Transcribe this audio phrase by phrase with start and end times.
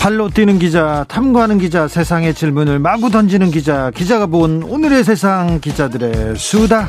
[0.00, 6.36] 발로 뛰는 기자, 탐구하는 기자, 세상의 질문을 마구 던지는 기자, 기자가 본 오늘의 세상 기자들의
[6.36, 6.88] 수다.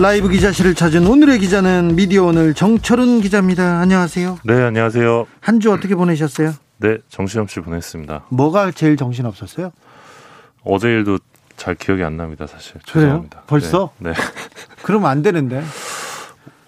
[0.00, 3.80] 라이브 기자실을 찾은 오늘의 기자는 미디어 오늘 정철은 기자입니다.
[3.80, 4.38] 안녕하세요.
[4.44, 5.26] 네, 안녕하세요.
[5.40, 6.52] 한 주 어떻게 보내셨어요?
[6.78, 8.24] 네, 정신없이 보냈습니다.
[8.30, 9.70] 뭐가 제일 정신 없었어요?
[10.64, 11.18] 어제 일도
[11.56, 12.74] 잘 기억이 안 납니다, 사실.
[12.86, 13.42] 죄송합니다.
[13.46, 13.90] 벌써?
[13.98, 14.10] 네.
[14.10, 14.16] 네.
[14.82, 15.62] 그러면 안 되는데.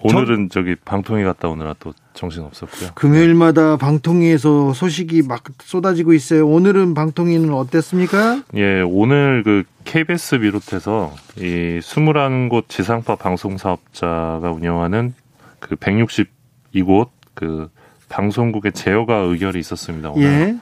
[0.02, 0.62] 오늘은 저...
[0.62, 2.91] 기 방통위 갔다 오느라 또 정신 없었고요.
[2.95, 6.47] 금요일마다 방통위에서 소식이 막 쏟아지고 있어요.
[6.47, 8.42] 오늘은 방통위는 어땠습니까?
[8.55, 15.14] 예, 오늘 그 KBS 비롯해서 이 21곳 지상파 방송 사업자가 운영하는
[15.58, 17.69] 그 162곳 그
[18.08, 20.11] 방송국의 제어가 의결이 있었습니다.
[20.11, 20.25] 오늘.
[20.25, 20.56] 예.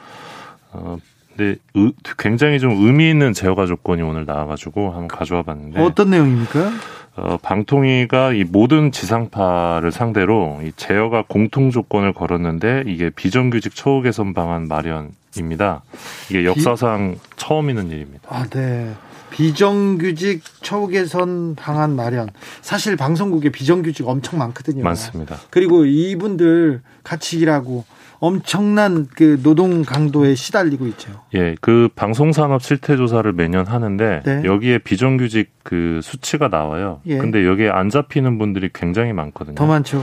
[0.73, 0.99] 어,
[1.41, 6.71] 근데 의, 굉장히 좀 의미 있는 제어가 조건이 오늘 나와가지고 한번 가져와 봤는데 어떤 내용입니까?
[7.17, 14.35] 어, 방통위가 이 모든 지상파를 상대로 이 제어가 공통 조건을 걸었는데 이게 비정규직 처우 개선
[14.35, 15.83] 방안 마련입니다.
[16.29, 17.37] 이게 역사상 비...
[17.37, 18.29] 처음 있는 일입니다.
[18.29, 18.93] 아, 네.
[19.31, 22.29] 비정규직 처우 개선 방안 마련.
[22.61, 24.85] 사실 방송국에 비정규직 엄청 많거든요.
[24.85, 25.39] 많습니다.
[25.49, 27.85] 그리고 이분들 같이 일하고
[28.21, 31.11] 엄청난 그 노동 강도에 시달리고 있죠.
[31.35, 34.43] 예, 그 방송 산업 실태 조사를 매년 하는데 네.
[34.45, 37.01] 여기에 비정규직 그 수치가 나와요.
[37.07, 37.17] 예.
[37.17, 39.55] 근데 여기에 안 잡히는 분들이 굉장히 많거든요.
[39.55, 40.03] 더 많죠.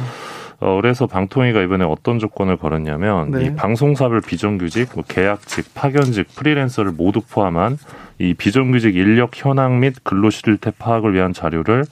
[0.60, 3.46] 어, 그래서 방통위가 이번에 어떤 조건을 걸었냐면 네.
[3.46, 7.78] 이 방송사별 비정규직, 뭐 계약직, 파견직, 프리랜서를 모두 포함한
[8.18, 11.86] 이 비정규직 인력 현황 및 근로 실태 파악을 위한 자료를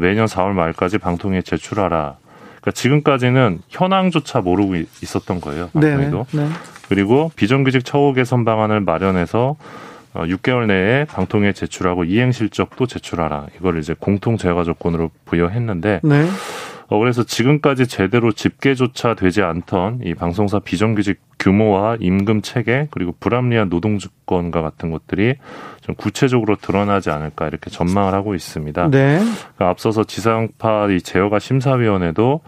[0.00, 2.16] 매년 4월 말까지 방통위에 제출하라.
[2.62, 5.68] 그러니까 지금까지는 현황조차 모르고 있었던 거예요.
[5.72, 6.26] 방통위도.
[6.32, 6.48] 네, 네.
[6.88, 9.56] 그리고 비정규직 처우 개선 방안을 마련해서
[10.14, 13.46] 6개월 어, 내에 방통위에 제출하고 이행 실적도 제출하라.
[13.58, 16.26] 이걸 이제 공통 제가 조건으로 부여했는데 네.
[16.92, 23.70] 어, 그래서 지금까지 제대로 집계조차 되지 않던 이 방송사 비정규직 규모와 임금 체계 그리고 불합리한
[23.70, 25.36] 노동 조건과 같은 것들이
[25.80, 28.90] 좀 구체적으로 드러나지 않을까 이렇게 전망을 하고 있습니다.
[28.90, 29.20] 네.
[29.20, 32.42] 그러니까 앞서서 지상파 이 제어가 심사위원회도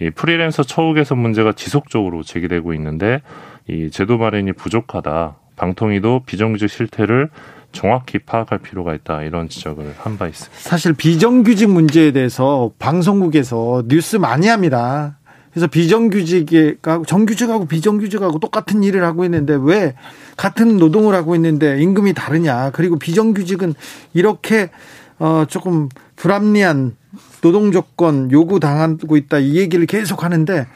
[0.00, 3.20] 이 프리랜서 처우 개선 문제가 지속적으로 제기되고 있는데
[3.66, 5.34] 이 제도 마련이 부족하다.
[5.56, 7.30] 방통위도 비정규직 실태를
[7.72, 10.58] 정확히 파악할 필요가 있다 이런 지적을 한 바 있습니다.
[10.58, 15.18] 사실 비정규직 문제에 대해서 방송국에서 뉴스 많이 합니다.
[15.52, 19.94] 그래서 비정규직하고 정규직하고 비정규직하고 똑같은 일을 하고 있는데 왜
[20.36, 22.70] 같은 노동을 하고 있는데 임금이 다르냐?
[22.70, 23.74] 그리고 비정규직은
[24.14, 24.70] 이렇게
[25.18, 26.96] 어 조금 불합리한
[27.40, 30.66] 노동 조건 요구 당하고 있다 이 얘기를 계속 하는데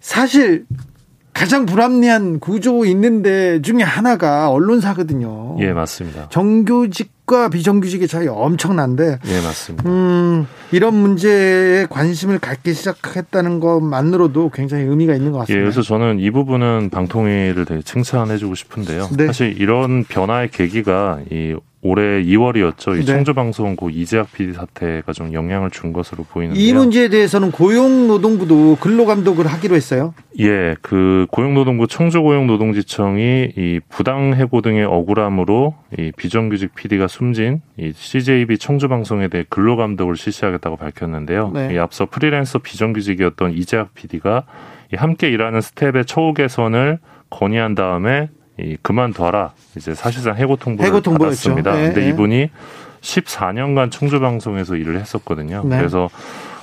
[0.00, 0.64] 사실
[1.40, 5.56] 가장 불합리한 구조 있는데 중에 하나가 언론사거든요.
[5.60, 6.28] 예, 맞습니다.
[6.28, 9.20] 정규직과 비정규직의 차이 엄청난데.
[9.24, 9.88] 예, 맞습니다.
[9.88, 15.58] 음, 이런 문제에 관심을 갖기 시작했다는 것만으로도 굉장히 의미가 있는 것 같습니다.
[15.58, 19.08] 예, 그래서 저는 이 부분은 방통위를 되게 칭찬해주고 싶은데요.
[19.16, 19.24] 네.
[19.24, 22.94] 사실 이런 변화의 계기가 이 올해 2월이었죠.
[22.94, 23.04] 이 네.
[23.04, 26.62] 청주 방송국 이재학 PD 사태가 좀 영향을 준 것으로 보이는데요.
[26.62, 30.12] 이 문제에 대해서는 고용노동부도 근로감독을 하기로 했어요.
[30.38, 38.88] 예, 그 고용노동부 청주고용노동지청이 이 부당해고 등의 억울함으로 이 비정규직 PD가 숨진 이 CJB 청주
[38.88, 41.50] 방송에 대해 근로감독을 실시하겠다고 밝혔는데요.
[41.54, 41.74] 네.
[41.74, 44.44] 이 앞서 프리랜서 비정규직이었던 이재학 PD가
[44.92, 46.98] 이 함께 일하는 스텝의 처우 개선을
[47.30, 48.28] 건의한 다음에
[48.62, 51.72] 이 그만둬라 이제 사실상 해고 통보를 해고 받았습니다.
[51.72, 52.08] 네, 근데 네.
[52.08, 52.50] 이분이
[53.00, 55.62] 14년간 청주 방송에서 일을 했었거든요.
[55.64, 55.78] 네.
[55.78, 56.08] 그래서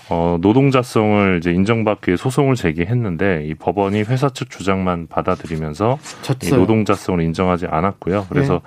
[0.10, 5.98] 어, 노동자성을 이제 인정받기 위해 소송을 제기했는데 이 법원이 회사 측 주장만 받아들이면서
[6.44, 8.28] 이 노동자성을 인정하지 않았고요.
[8.30, 8.60] 그래서 네.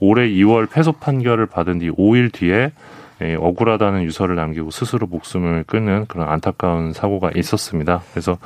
[0.00, 2.72] 올해 2월 패소 판결을 받은 뒤 5일 뒤에
[3.20, 8.02] 예, 억울하다는 유서를 남기고 스스로 목숨을 끊는 그런 안타까운 사고가 있었습니다.
[8.12, 8.38] 그래서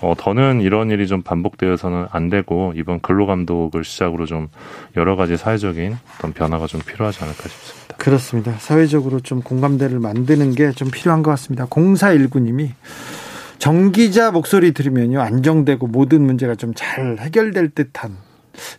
[0.00, 4.48] 어, 더는 이런 일이 좀 반복되어서는 안 되고 이번 근로감독을 시작으로 좀
[4.96, 7.96] 여러 가지 사회적인 어떤 변화가 좀 필요하지 않을까 싶습니다.
[7.96, 8.52] 그렇습니다.
[8.58, 11.66] 사회적으로 좀 공감대를 만드는 게 좀 필요한 것 같습니다.
[11.66, 12.70] 0419님이
[13.58, 18.16] 정기자 목소리 들으면요 안정되고 모든 문제가 좀 잘 해결될 듯한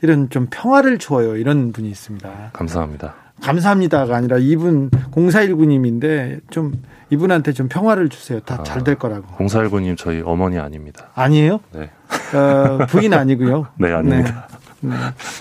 [0.01, 2.51] 이런 좀 평화를 주어요 이런 분이 있습니다.
[2.53, 3.15] 감사합니다.
[3.41, 6.73] 감사합니다가 아니라 이분 0419님인데 좀
[7.09, 8.39] 이분한테 좀 평화를 주세요.
[8.39, 9.27] 다 잘될 아, 거라고.
[9.37, 11.09] 0419님 저희 어머니 아닙니다.
[11.13, 11.59] 아니에요?
[11.73, 11.89] 네.
[12.35, 13.67] 어, 부인 아니고요.
[13.77, 14.47] 네, 아닙니다.
[14.81, 14.89] 네.
[14.89, 14.95] 네.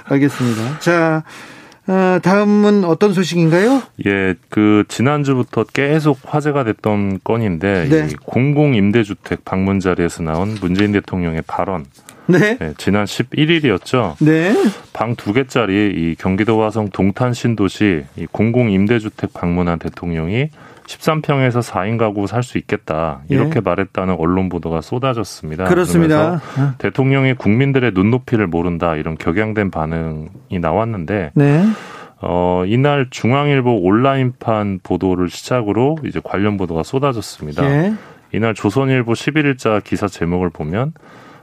[0.04, 0.78] 알겠습니다.
[0.80, 1.24] 자,
[1.88, 3.82] 어, 다음은 어떤 소식인가요?
[4.06, 8.08] 예, 그 지난주부터 계속 화제가 됐던 건인데 네.
[8.24, 11.86] 공공 임대주택 방문 자리에서 나온 문재인 대통령의 발언.
[12.26, 12.58] 네.
[12.58, 14.16] 네 지난 11일이었죠.
[14.24, 14.54] 네.
[14.92, 20.50] 방 두 개짜리 이 경기도 화성 동탄 신도시 이 공공 임대주택 방문한 대통령이
[20.86, 23.60] 13평에서 4인 가구 살 수 있겠다 이렇게 예.
[23.60, 25.64] 말했다는 언론 보도가 쏟아졌습니다.
[25.64, 26.34] 그렇습니다.
[26.58, 26.74] 어.
[26.78, 31.64] 대통령이 국민들의 눈높이를 모른다 이런 격양된 반응이 나왔는데 네.
[32.20, 37.64] 어, 이날 중앙일보 온라인판 보도를 시작으로 이제 관련 보도가 쏟아졌습니다.
[37.64, 37.94] 예.
[38.32, 40.92] 이날 조선일보 11일자 기사 제목을 보면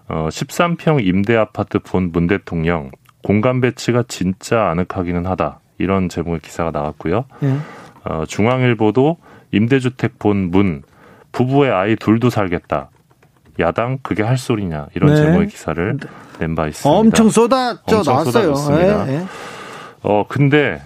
[0.07, 2.91] 어, 13평 임대 아파트 본 문 대통령
[3.23, 7.25] 공간 배치가 진짜 아늑하기는 하다 이런 제목의 기사가 나왔고요.
[7.43, 7.57] 예.
[8.05, 9.17] 어, 중앙일보도
[9.51, 10.83] 임대주택 본 문,
[11.31, 12.89] 부부의 아이 둘도 살겠다.
[13.59, 15.15] 야당 그게 할 소리냐 이런 네.
[15.21, 15.99] 제목의 기사를
[16.39, 16.89] 낸 바 있습니다.
[16.99, 18.55] 엄청 쏟아져 엄청 나왔어요.
[18.55, 19.05] 쏟아졌습니다.
[19.05, 19.25] 네.
[20.01, 20.81] 어 근데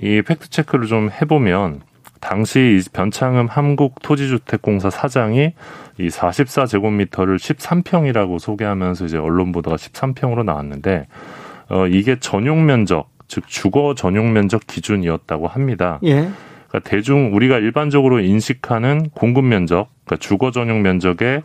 [0.00, 1.82] 이 팩트 체크를 좀 해보면
[2.24, 5.52] 당시 변창흠 한국토지주택공사 사장이
[5.98, 11.06] 이 44제곱미터를 13평이라고 소개하면서 이제 언론 보도가 13평으로 나왔는데
[11.68, 15.98] 어 이게 전용 면적 즉 주거 전용 면적 기준이었다고 합니다.
[16.04, 16.30] 예.
[16.68, 21.42] 그러니까 대중 우리가 일반적으로 인식하는 공급 면적, 그러니까 주거 전용 면적에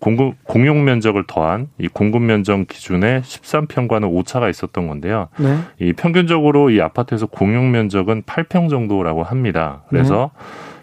[0.00, 5.28] 공급, 공용 면적을 더한 이 공급 면적 기준에 13평과는 오차가 있었던 건데요.
[5.38, 5.58] 네.
[5.80, 9.82] 이 평균적으로 이 아파트에서 공용 면적은 8평 정도라고 합니다.
[9.88, 10.30] 그래서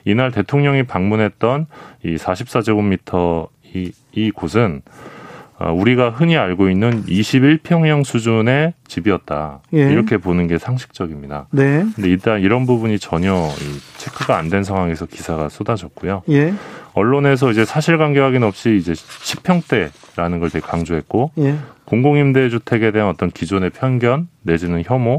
[0.03, 0.11] 네.
[0.11, 1.67] 이날 대통령이 방문했던
[2.03, 5.14] 이 44제곱미터 이, 이 곳은 어,
[5.59, 9.61] 우리가 흔히 알고 있는 21평형 수준의 집이었다.
[9.73, 9.89] 예.
[9.91, 11.47] 이렇게 보는 게 상식적입니다.
[11.51, 11.85] 네.
[11.95, 13.49] 근데 일단 이런 부분이 전혀
[13.97, 16.23] 체크가 안 된 상황에서 기사가 쏟아졌고요.
[16.29, 16.53] 예.
[16.93, 21.55] 언론에서 이제 사실관계 확인 없이 이제 10평대라는 걸 되게 강조했고 예.
[21.85, 25.17] 공공임대 주택에 대한 어떤 기존의 편견 내지는 혐오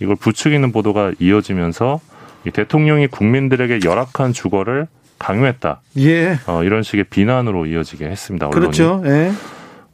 [0.00, 2.00] 이걸 부추기는 보도가 이어지면서
[2.46, 4.86] 이 대통령이 국민들에게 열악한 주거를
[5.18, 5.80] 강요했다.
[5.98, 6.38] 예.
[6.46, 8.46] 어, 이런 식의 비난으로 이어지게 했습니다.
[8.46, 8.60] 언론이.
[8.60, 9.02] 그렇죠.
[9.04, 9.30] 예.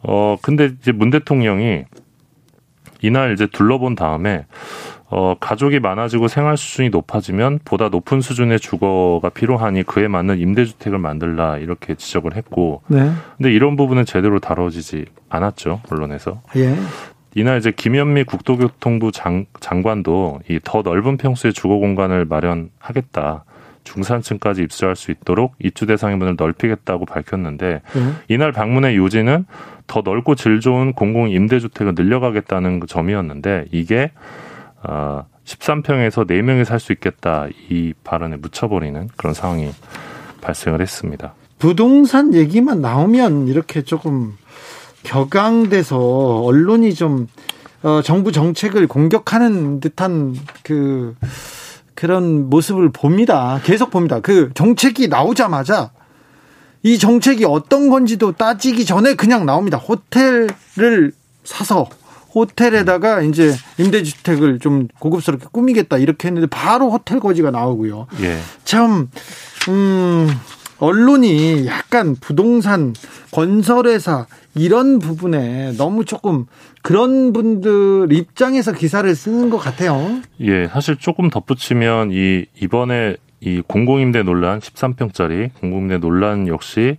[0.08, 1.84] 어, 근데 이제 문 대통령이
[3.02, 4.46] 이날 이제 둘러본 다음에
[5.08, 11.58] 어, 가족이 많아지고 생활 수준이 높아지면 보다 높은 수준의 주거가 필요하니 그에 맞는 임대주택을 만들라
[11.58, 12.82] 이렇게 지적을 했고.
[12.88, 13.10] 네.
[13.36, 16.42] 근데 이런 부분은 제대로 다뤄지지 않았죠, 언론에서.
[16.56, 16.74] 예.
[17.36, 23.44] 이날 이제 김현미 국토교통부 장, 장관도 이 더 넓은 평수의 주거 공간을 마련하겠다.
[23.86, 28.18] 중산층까지 입주할 수 있도록 입주 대상의 문을 넓히겠다고 밝혔는데 음.
[28.28, 29.46] 이날 방문의 요지는
[29.86, 34.10] 더 넓고 질 좋은 공공 임대주택을 늘려가겠다는 그 점이었는데 이게
[34.82, 39.70] 어 13평에서 4명이 살 수 있겠다 이 발언에 묻혀버리는 그런 상황이
[40.40, 41.34] 발생을 했습니다.
[41.58, 44.36] 부동산 얘기만 나오면 이렇게 조금
[45.04, 47.28] 격앙돼서 언론이 좀
[47.82, 50.34] 어, 정부 정책을 공격하는 듯한
[50.64, 51.14] 그
[51.96, 53.60] 그런 모습을 봅니다.
[53.64, 54.20] 계속 봅니다.
[54.20, 55.90] 그 정책이 나오자마자
[56.84, 59.78] 이 정책이 어떤 건지도 따지기 전에 그냥 나옵니다.
[59.78, 61.12] 호텔을
[61.42, 61.88] 사서
[62.34, 68.06] 호텔에다가 이제 임대주택을 좀 고급스럽게 꾸미겠다 이렇게 했는데 바로 호텔 거지가 나오고요.
[68.20, 68.38] 예.
[68.64, 69.10] 참,
[69.68, 70.28] 음,
[70.78, 72.94] 언론이 약간 부동산
[73.32, 76.46] 건설회사 이런 부분에 너무 조금
[76.82, 80.20] 그런 분들 입장에서 기사를 쓰는 것 같아요.
[80.40, 86.96] 예, 사실 조금 덧붙이면 이 이번에 이 공공임대 논란 13평짜리 공공임대 논란 역시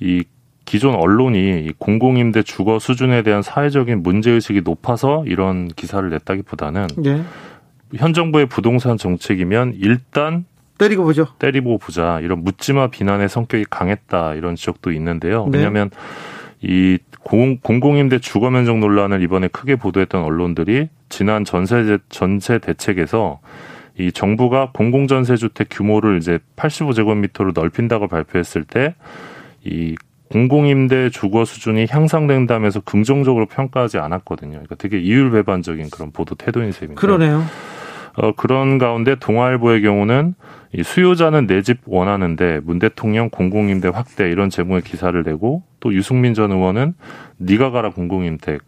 [0.00, 0.24] 이
[0.64, 7.22] 기존 언론이 이 공공임대 주거 수준에 대한 사회적인 문제의식이 높아서 이런 기사를 냈다기보다는 네.
[7.94, 10.44] 현 정부의 부동산 정책이면 일단
[10.78, 11.26] 때리고 보죠.
[11.38, 12.20] 때리고 보자.
[12.20, 14.34] 이런 묻지마 비난의 성격이 강했다.
[14.34, 15.46] 이런 지적도 있는데요.
[15.50, 15.58] 네.
[15.58, 15.90] 왜냐하면
[16.60, 23.40] 이 공, 공공임대 주거 면적 논란을 이번에 크게 보도했던 언론들이 지난 전세 전세 대책에서
[23.98, 28.94] 이 정부가 공공전세 주택 규모를 이제 85제곱미터로 넓힌다고 발표했을 때
[29.64, 29.96] 이
[30.30, 34.52] 공공임대 주거 수준이 향상된다면서 긍정적으로 평가하지 않았거든요.
[34.52, 37.00] 그러니까 되게 이율배반적인 그런 보도 태도인 셈입니다.
[37.00, 37.42] 그러네요.
[38.20, 40.34] 어, 그런 가운데 동아일보의 경우는
[40.74, 46.34] 이 수요자는 내 집 원하는데 문 대통령 공공임대 확대 이런 제목의 기사를 내고 또 유승민
[46.34, 46.94] 전 의원은
[47.38, 48.58] 네가 가라 공공임대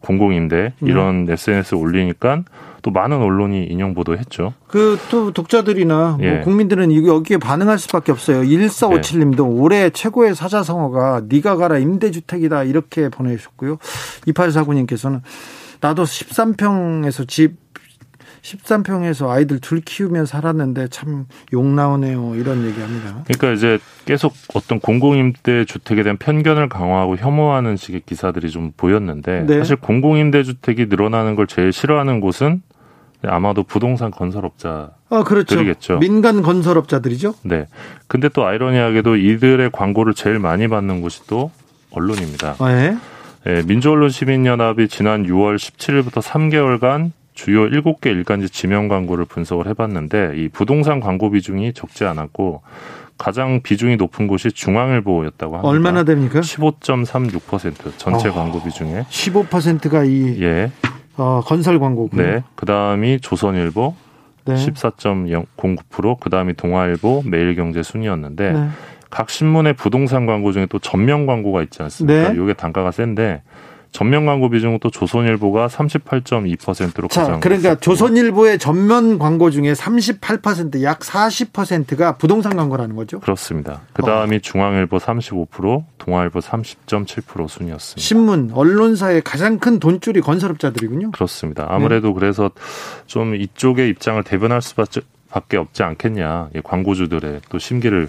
[0.00, 1.32] 공공임대 이런 네.
[1.32, 2.44] SNS 를 올리니까
[2.82, 4.54] 또 많은 언론이 인용 보도했죠.
[4.68, 6.34] 그 또 독자들이나 뭐 예.
[6.34, 8.42] 뭐 국민들은 여기에 반응할 수밖에 없어요.
[8.42, 9.60] 1457님도 예.
[9.60, 13.78] 올해 최고의 사자성어가 네가 가라 임대주택이다 이렇게 보내주셨고요.
[14.26, 15.20] 2849님께서는
[15.80, 17.56] 나도 13평에서 집
[18.42, 22.34] 13평에서 아이들 둘 키우면 살았는데 참 욕 나오네요.
[22.36, 23.24] 이런 얘기합니다.
[23.26, 29.58] 그러니까 이제 계속 어떤 공공임대 주택에 대한 편견을 강화하고 혐오하는 식의 기사들이 좀 보였는데 네.
[29.58, 32.62] 사실 공공임대 주택이 늘어나는 걸 제일 싫어하는 곳은
[33.24, 35.56] 아마도 부동산 건설업자 아, 그렇죠.
[35.56, 35.98] 들이겠죠.
[35.98, 37.34] 민간 건설업자들이죠.
[37.44, 37.66] 네.
[38.06, 41.50] 근데 또 아이러니하게도 이들의 광고를 제일 많이 받는 곳이 또
[41.90, 42.56] 언론입니다.
[42.60, 42.96] 네.
[43.44, 50.48] 네, 민주언론 시민연합이 지난 6월 17일부터 3개월간 주요 7개 일간지 지명 광고를 분석을 해봤는데 이
[50.48, 52.62] 부동산 광고 비중이 적지 않았고
[53.16, 55.68] 가장 비중이 높은 곳이 중앙일보였다고 합니다.
[55.68, 56.40] 얼마나 됩니까?
[56.40, 60.72] 15.36% 전체 어, 광고 비중에 15%가 이 예.
[61.16, 62.20] 어, 건설 광고고요.
[62.20, 62.42] 네.
[62.56, 63.94] 그다음이 조선일보
[64.46, 64.54] 네.
[64.54, 68.68] 14.09%, 그다음이 동아일보, 매일경제 순이었는데 네.
[69.10, 72.32] 각 신문의 부동산 광고 중에 또 전면 광고가 있지 않습니까?
[72.32, 72.42] 네.
[72.42, 73.42] 이게 단가가 센데
[73.90, 77.80] 전면 광고 비중은 또 조선일보가 38.2%로 자, 가장 그러니까 있었고.
[77.80, 83.20] 조선일보의 전면 광고 중에 38%약 40%가 부동산 광고라는 거죠?
[83.20, 83.80] 그렇습니다.
[83.94, 84.38] 그다음이 어.
[84.40, 88.00] 중앙일보 35%, 동아일보 30.7% 순이었습니다.
[88.00, 91.12] 신문, 언론사의 가장 큰 돈줄이 건설업자들이군요.
[91.12, 91.66] 그렇습니다.
[91.68, 92.14] 아무래도 네.
[92.14, 92.50] 그래서
[93.06, 96.50] 좀 이쪽의 입장을 대변할 수밖에 없지 않겠냐.
[96.62, 98.08] 광고주들의 또 심기를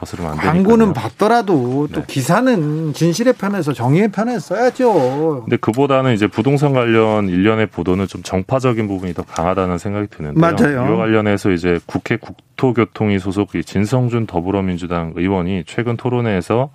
[0.00, 0.52] 거스르면 안 되니까.
[0.52, 2.04] 광고는 받더라도 또 네.
[2.06, 5.42] 기사는 진실의 편에서 정의의 편에 써야죠.
[5.44, 10.40] 근데 그보다는 이제 부동산 관련 일련의 보도는 좀 정파적인 부분이 더 강하다는 생각이 드는데요.
[10.40, 10.88] 맞아요.
[10.88, 16.70] 이와 관련해서 이제 국회 국토교통위 소속 진성준 더불어민주당 의원이 최근 토론회에서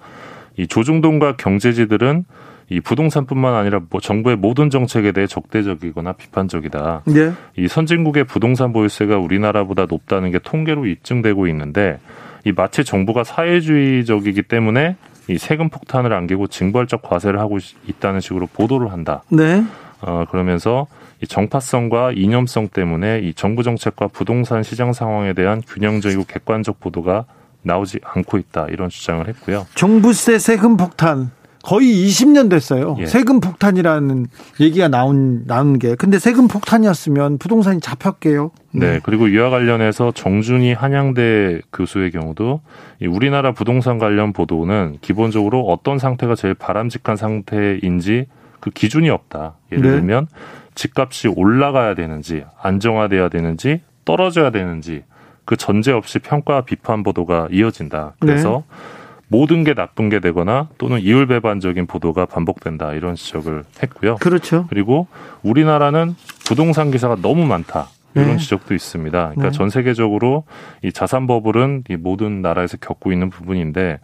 [0.57, 2.25] 이 조중동과 경제지들은
[2.69, 7.03] 이 부동산뿐만 아니라 뭐 정부의 모든 정책에 대해 적대적이거나 비판적이다.
[7.05, 7.31] 네.
[7.57, 11.99] 이 선진국의 부동산 보유세가 우리나라보다 높다는 게 통계로 입증되고 있는데
[12.45, 14.95] 이 마치 정부가 사회주의적이기 때문에
[15.27, 19.23] 이 세금 폭탄을 안기고 징벌적 과세를 하고 있다는 식으로 보도를 한다.
[19.29, 19.63] 네.
[20.01, 20.85] 어, 그러면서
[21.21, 27.25] 이 정파성과 이념성 때문에 이 정부 정책과 부동산 시장 상황에 대한 균형적이고 객관적 보도가
[27.63, 29.65] 나오지 않고 있다 이런 주장을 했고요.
[29.73, 31.31] 정부세 세금 폭탄
[31.65, 32.95] 거의 20년 됐어요.
[32.99, 33.07] 예.
[33.07, 34.27] 세금 폭탄이라는
[34.59, 35.95] 얘기가 나온 나온 게.
[35.95, 38.51] 근데 세금 폭탄이었으면 부동산이 잡혔게요.
[38.71, 38.91] 네.
[38.91, 38.99] 네.
[39.01, 42.61] 그리고 이와 관련해서 정준희 한양대 교수의 경우도
[43.09, 48.27] 우리나라 부동산 관련 보도는 기본적으로 어떤 상태가 제일 바람직한 상태인지
[48.59, 49.55] 그 기준이 없다.
[49.71, 49.89] 예를 네.
[49.89, 50.27] 들면
[50.75, 55.03] 집값이 올라가야 되는지 안정화돼야 되는지 떨어져야 되는지
[55.45, 58.13] 그 전제 없이 평가 비판 보도가 이어진다.
[58.19, 59.04] 그래서 네.
[59.35, 64.15] 모든 게 나쁜 게 되거나 또는 이율배반적인 보도가 반복된다 이런 지적을 했고요.
[64.15, 64.65] 그렇죠.
[64.69, 65.07] 그리고
[65.43, 66.15] 우리나라는
[66.47, 67.89] 부동산 기사가 너무 많다.
[68.15, 68.37] 이런 네.
[68.37, 69.11] 지적도 있습니다.
[69.11, 69.51] 그러니까 네.
[69.51, 70.45] 전 세계적으로
[70.81, 73.99] 이 자산 버블은 이 모든 나라에서 겪고 있는 부분인데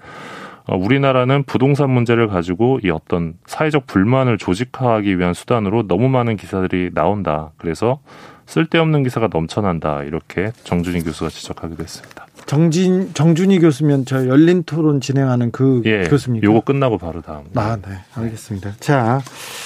[0.67, 6.91] 어, 우리나라는 부동산 문제를 가지고 이 어떤 사회적 불만을 조직화하기 위한 수단으로 너무 많은 기사들이
[6.93, 7.51] 나온다.
[7.55, 8.01] 그래서
[8.47, 10.03] 쓸데없는 기사가 넘쳐난다.
[10.03, 12.27] 이렇게 정준희 교수가 지적하기도 했습니다.
[12.51, 16.43] 정진 정준희 교수면 저 열린 토론 진행하는 그 예, 교수입니까?
[16.43, 17.45] 요거 끝나고 바로 다음.
[17.55, 17.93] 아, 네.
[18.13, 18.73] 알겠습니다.
[18.81, 19.21] 자,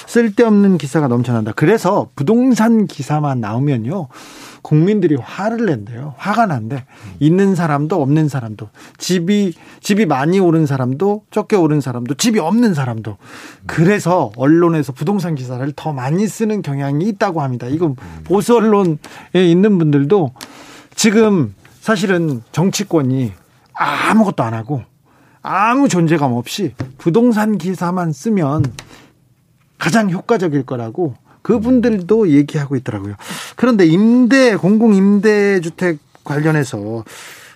[0.06, 1.50] 쓸데없는 기사가 넘쳐난다.
[1.56, 4.06] 그래서 부동산 기사만 나오면요.
[4.62, 6.14] 국민들이 화를 낸대요.
[6.16, 6.84] 화가 난대.
[7.18, 13.16] 있는 사람도 없는 사람도 집이 집이 많이 오른 사람도 적게 오른 사람도 집이 없는 사람도
[13.66, 17.66] 그래서 언론에서 부동산 기사를 더 많이 쓰는 경향이 있다고 합니다.
[17.66, 18.96] 이거 보수 언론에
[19.34, 20.30] 있는 분들도
[20.94, 21.52] 지금
[21.86, 23.32] 사실은 정치권이
[23.72, 24.82] 아무것도 안 하고
[25.40, 28.64] 아무 존재감 없이 부동산 기사만 쓰면
[29.78, 33.14] 가장 효과적일 거라고 그분들도 얘기하고 있더라고요.
[33.54, 37.04] 그런데 임대 공공 임대 주택 관련해서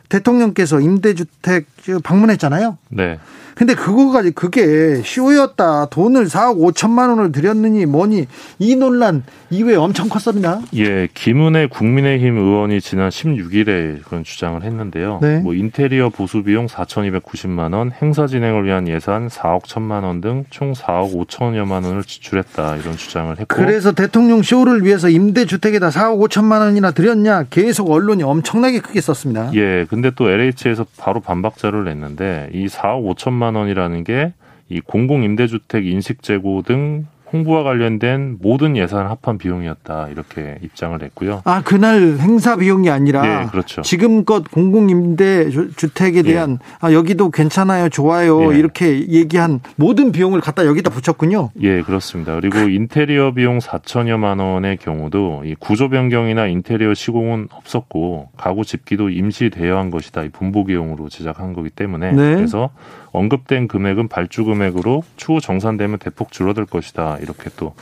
[0.09, 1.67] 대통령께서 임대주택
[2.05, 2.79] 방문했잖아요.
[2.91, 3.19] 네.
[3.55, 5.87] 근데 그거가 그게 쇼였다.
[5.87, 8.27] 돈을 4억 5천만 원을 들였느니 뭐니
[8.59, 10.61] 이 논란 이후에 엄청 컸습니다.
[10.77, 15.19] 예, 김은혜 국민의힘 의원이 지난 16일에 그런 주장을 했는데요.
[15.23, 15.39] 네.
[15.41, 20.73] 뭐 인테리어 보수 비용 4,290만 원, 행사 진행을 위한 예산 4억 1천만 원 등 총
[20.73, 26.61] 4억 5천여만 원을 지출했다 이런 주장을 했고 그래서 대통령 쇼를 위해서 임대 주택에다 4억 5천만
[26.61, 29.51] 원이나 들였냐 계속 언론이 엄청나게 크게 썼습니다.
[29.55, 34.33] 예, 근데 또 LH에서 바로 반박 자료를 냈는데 이 4억 5천만 원이라는 게
[34.71, 41.43] 이 공공임대주택 인식재고 등 홍보와 관련된 모든 예산 합한 비용이었다 이렇게 입장을 냈고요.
[41.45, 43.83] 아 그날 행사 비용이 아니라 예, 그렇죠.
[43.83, 46.77] 지금껏 공공임대 주택에 대한 예.
[46.81, 48.59] 아 여기도 괜찮아요, 좋아요 예.
[48.59, 51.51] 이렇게 얘기한 모든 비용을 갖다 여기다 붙였군요.
[51.61, 52.35] 예, 그렇습니다.
[52.35, 59.51] 그리고 인테리어 비용 4천여만 원의 경우도 이 구조 변경이나 인테리어 시공은 없었고 가구 집기도 임시
[59.51, 60.25] 대여한 것이다.
[60.25, 62.35] 이 분보기용으로 제작한 거기 때문에 네.
[62.35, 62.71] 그래서
[63.13, 67.19] 언급된 금액은 발주 금액으로 추후 정산되면 대폭 줄어들 것이다.
[67.21, 67.75] 이렇게 또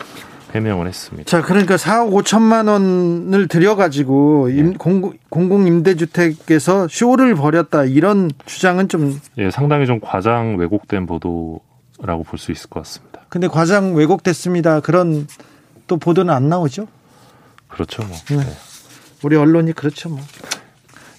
[0.55, 1.29] 해명을 했습니다.
[1.29, 4.73] 자, 그러니까 4억 5천만 원을 들여가지고 네.
[4.79, 12.51] 공공, 공공임대주택에서 쇼를 벌였다 이런 주장은 좀 예, 상당히 좀 과장 왜곡된 보도라고 볼 수
[12.53, 13.21] 있을 것 같습니다.
[13.29, 14.81] 근데 과장 왜곡됐습니다.
[14.81, 15.27] 그런
[15.87, 16.87] 또 보도는 안 나오죠?
[17.69, 18.17] 그렇죠, 뭐.
[18.31, 18.37] 네.
[18.39, 18.53] 네.
[19.23, 20.19] 우리 언론이 그렇죠, 뭐.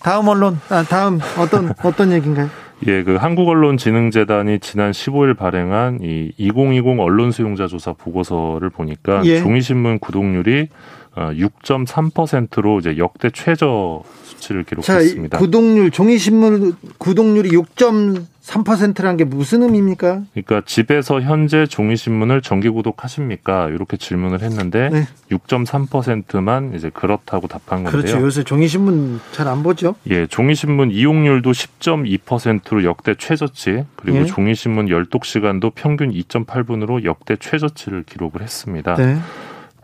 [0.02, 2.50] 다음 언론, 아, 다음 어떤 어떤 얘기인가요?
[2.88, 9.40] 예, 그 한국언론진흥재단이 지난 15일 발행한 이 2020 언론 수용자 조사 보고서를 보니까 예.
[9.40, 10.70] 종이신문 구독률이
[11.16, 15.38] 6.3%로 어, 이제 역대 최저 수치를 기록했습니다.
[15.38, 20.22] 자, 구독률 종이신문 구독률이 6.3%라는 게 무슨 의미입니까?
[20.34, 23.68] 그러니까 집에서 현재 종이신문을 정기 구독하십니까?
[23.70, 25.08] 이렇게 질문을 했는데 네.
[25.32, 28.02] 6.3%만 이제 그렇다고 답한 건데요.
[28.02, 28.22] 그렇죠.
[28.22, 29.96] 요새 종이신문 잘 안 보죠?
[30.10, 34.26] 예, 종이신문 이용률도 10.2%로 역대 최저치, 그리고 예.
[34.26, 38.94] 종이신문 열독 시간도 평균 2.8분으로 역대 최저치를 기록을 했습니다.
[38.96, 39.18] 네.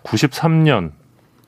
[0.03, 0.91] 93년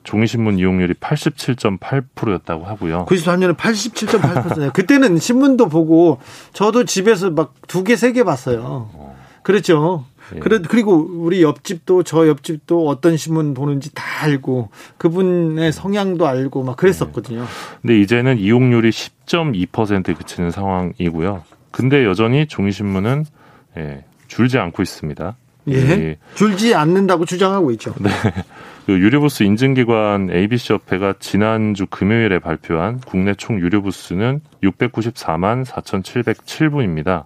[0.08, 3.04] 종이신문 이용률이 87.8%였다고 하고요.
[3.06, 4.72] 93년에 87.8%예요.
[4.72, 6.18] 그때는 신문도 보고
[6.54, 8.88] 저도 집에서 막 두 개, 세 개 봤어요.
[9.42, 10.06] 그렇죠.
[10.34, 10.38] 예.
[10.38, 16.76] 그래, 그리고 우리 옆집도 저 옆집도 어떤 신문 보는지 다 알고 그분의 성향도 알고 막
[16.78, 17.40] 그랬었거든요.
[17.40, 17.44] 예.
[17.82, 21.42] 근데 이제는 이용률이 10.2%에 그치는 상황이고요.
[21.70, 23.26] 근데 여전히 종이신문은
[23.76, 25.36] 예, 줄지 않고 있습니다.
[25.72, 26.16] 예.
[26.34, 27.94] 줄지 않는다고 주장하고 있죠.
[28.00, 28.10] 네.
[28.86, 37.24] 그 유료부스 인증기관 ABC협회가 지난주 금요일에 발표한 국내 총 유료부스는 694만 4,707부입니다.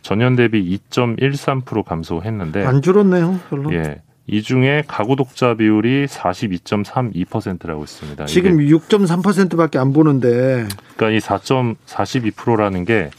[0.00, 3.72] 전년 대비 2.13% 감소했는데 안 줄었네요, 별로.
[3.74, 4.00] 예.
[4.26, 8.24] 이 중에 가구 독자 비율이 42.32%라고 있습니다.
[8.26, 10.66] 지금 6.3%밖에 안 보는데.
[10.96, 13.10] 그러니까 이 4.42%라는 게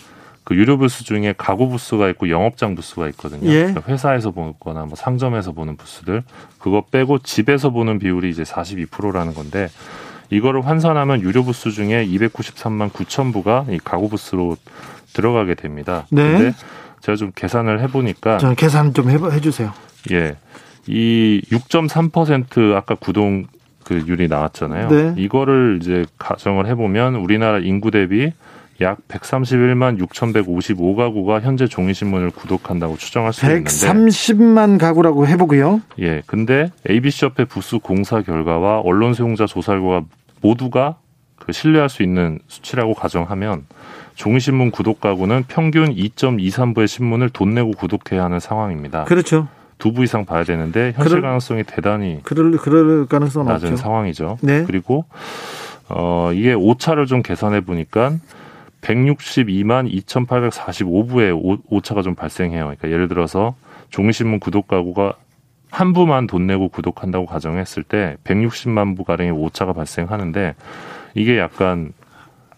[0.44, 3.50] 그 유료 부스 중에 가구 부스가 있고 영업장 부스가 있거든요.
[3.50, 3.60] 예.
[3.64, 6.24] 그러니까 회사에서 보거나 뭐 상점에서 보는 부스들
[6.60, 9.70] 그거 빼고 집에서 보는 비율이 이제 42%라는 건데
[10.30, 14.58] 이거를 환산하면 유료 부스 중에 293만 9천 부가 이 가구 부스로
[15.14, 16.08] 들어가게 됩니다.
[16.10, 16.32] 네.
[16.32, 16.54] 근데
[17.02, 19.72] 제가 좀 계산을 해보니까 저 계산 좀 해, 해주세요.
[20.12, 20.36] 예,
[20.88, 23.46] 이 6.3% 아까 구동
[23.84, 24.88] 그 율이 나왔잖아요.
[24.90, 25.14] 네.
[25.18, 28.32] 이거를 이제 가정을 해보면 우리나라 인구 대비
[28.82, 35.82] 약 131만 6,155가구가 현재 종이신문을 구독한다고 추정할 수 있는데 130만 가구라고 해보고요.
[36.00, 40.04] 예, 근데 ABC협회 부수 공사 결과와 언론 수용자 조사 결과
[40.42, 40.98] 모두가
[41.38, 43.66] 그 신뢰할 수 있는 수치라고 가정하면
[44.16, 49.06] 종이신문 구독 가구는 평균 2.23부의 신문을 돈 내고 구독해야 하는 상황입니다.
[49.06, 49.48] 그렇죠.
[49.78, 53.78] 두부 이상 봐야 되는데 현실 그럴, 가능성이 대단히 그럴, 그럴 가능성 낮은 없죠.
[53.78, 54.38] 상황이죠.
[54.42, 54.64] 네.
[54.66, 55.06] 그리고
[55.90, 58.14] 어 이게 오차를 좀 계산해 보니까
[58.84, 62.64] 162만 2,845부의 오차가 좀 발생해요.
[62.66, 63.56] 그러니까 예를 들어서
[63.90, 65.14] 종이신문 구독 가구가
[65.72, 70.54] 한 부만 돈 내고 구독한다고 가정했을 때 160만 부 가량의 오차가 발생하는데
[71.16, 71.94] 이게 약간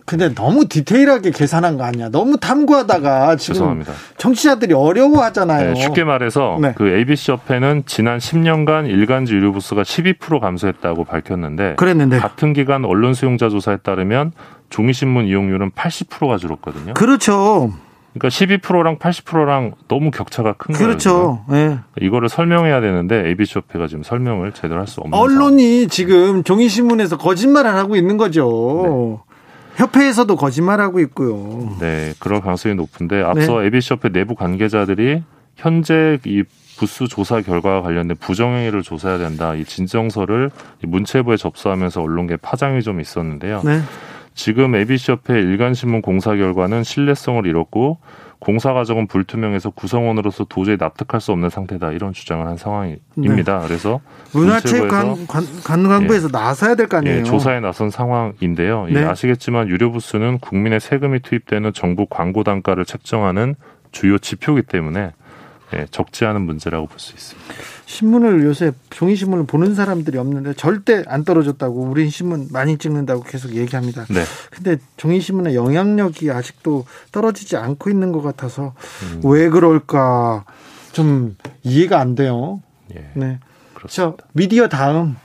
[0.05, 2.09] 근데 너무 디테일하게 계산한 거 아니야?
[2.09, 3.93] 너무 탐구하다가 지금 죄송합니다.
[4.17, 5.73] 청취자들이 어려워하잖아요.
[5.73, 6.73] 네, 쉽게 말해서 네.
[6.75, 13.15] 그 ABC 협회는 지난 10년간 일간지 유료 부수가 12% 감소했다고 밝혔는데 그랬는데 같은 기간 언론
[13.15, 14.31] 수용자 조사에 따르면
[14.69, 16.93] 종이신문 이용률은 80%가 줄었거든요.
[16.93, 17.73] 그렇죠.
[18.13, 20.87] 그러니까 12%랑 80%랑 너무 격차가 큰 거예요.
[20.87, 21.43] 그렇죠.
[21.51, 21.79] 예.
[22.01, 25.89] 이거를 설명해야 되는데 ABC 협회가 지금 설명을 제대로 할 수 없는 언론이 상황.
[25.89, 29.21] 지금 종이신문에서 거짓말을 하고 있는 거죠.
[29.27, 29.35] 네.
[29.83, 31.75] 협회에서도 거짓말하고 있고요.
[31.81, 33.65] 네, 그럴 가능성이 높은데 앞서 네.
[33.65, 35.21] ABC 협회 내부 관계자들이
[35.57, 36.43] 현재 이
[36.77, 39.55] 부수 조사 결과와 관련된 부정행위를 조사해야 된다.
[39.55, 40.51] 이 진정서를
[40.83, 43.61] 문체부에 접수하면서 언론계 파장이 좀 있었는데요.
[43.65, 43.81] 네.
[44.35, 47.99] 지금 ABC협회 일간신문 공사 결과는 신뢰성을 잃었고
[48.39, 53.59] 공사 과정은 불투명해서 구성원으로서 도저히 납득할 수 없는 상태다 이런 주장을 한 상황입니다.
[53.59, 53.67] 네.
[53.67, 54.01] 그래서
[54.33, 57.19] 문화체육관광부에서 예, 나서야 될 거 아니에요.
[57.19, 58.87] 예, 조사에 나선 상황인데요.
[58.89, 59.01] 네.
[59.01, 63.55] 예, 아시겠지만 유료 부스는 국민의 세금이 투입되는 정부 광고 단가를 책정하는
[63.91, 65.11] 주요 지표이기 때문에
[65.73, 67.53] 예, 적지 않은 문제라고 볼 수 있습니다.
[67.87, 73.53] 신문을 요새 종이 신문을 보는 사람들이 없는데 절대 안 떨어졌다고 우린 신문 많이 찍는다고 계속
[73.55, 74.05] 얘기합니다.
[74.09, 74.23] 네.
[74.51, 78.73] 근데 종이 신문의 영향력이 아직도 떨어지지 않고 있는 것 같아서
[79.03, 79.21] 음.
[79.23, 80.45] 왜 그럴까
[80.91, 82.61] 좀 이해가 안 돼요.
[82.95, 83.11] 예.
[83.13, 83.39] 네.
[83.87, 85.15] 자, 미디어 다음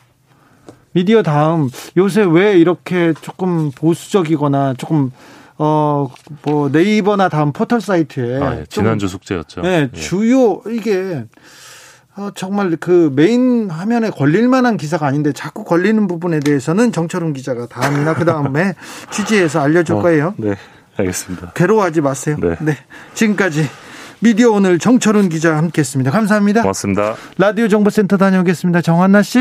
[0.93, 5.13] 미디어 다음 요새 왜 이렇게 조금 보수적이거나 조금
[5.63, 6.09] 어,
[6.43, 8.43] 뭐, 네이버나 다음 포털 사이트에.
[8.43, 8.65] 아, 예.
[8.67, 9.61] 지난주 숙제였죠.
[9.61, 9.99] 네, 예.
[9.99, 11.27] 주요, 이게,
[12.17, 17.67] 어, 정말 그 메인 화면에 걸릴 만한 기사가 아닌데 자꾸 걸리는 부분에 대해서는 정철훈 기자가
[17.67, 18.73] 다음이나 그 다음에
[19.13, 20.35] 취재해서 알려줄 어, 거예요.
[20.39, 20.57] 네,
[20.97, 21.53] 알겠습니다.
[21.53, 22.37] 괴로워하지 마세요.
[22.41, 22.57] 네.
[22.61, 22.79] 네.
[23.13, 23.69] 지금까지
[24.21, 26.11] 미디어 오늘 정철훈 기자 함께 했습니다.
[26.11, 26.63] 감사합니다.
[26.63, 27.17] 고맙습니다.
[27.37, 28.81] 라디오 정보센터 다녀오겠습니다.
[28.81, 29.41] 정한나 씨.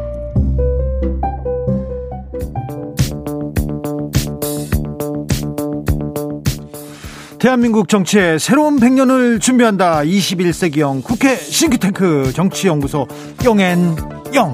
[7.41, 10.03] 대한민국 정치의 새로운 100년을 준비한다.
[10.03, 13.07] 21세기형 국회 싱크탱크 정치연구소
[13.43, 14.53] 영앤영.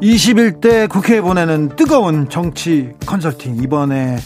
[0.00, 4.16] 21대 국회에 보내는 뜨거운 정치 컨설팅 이번에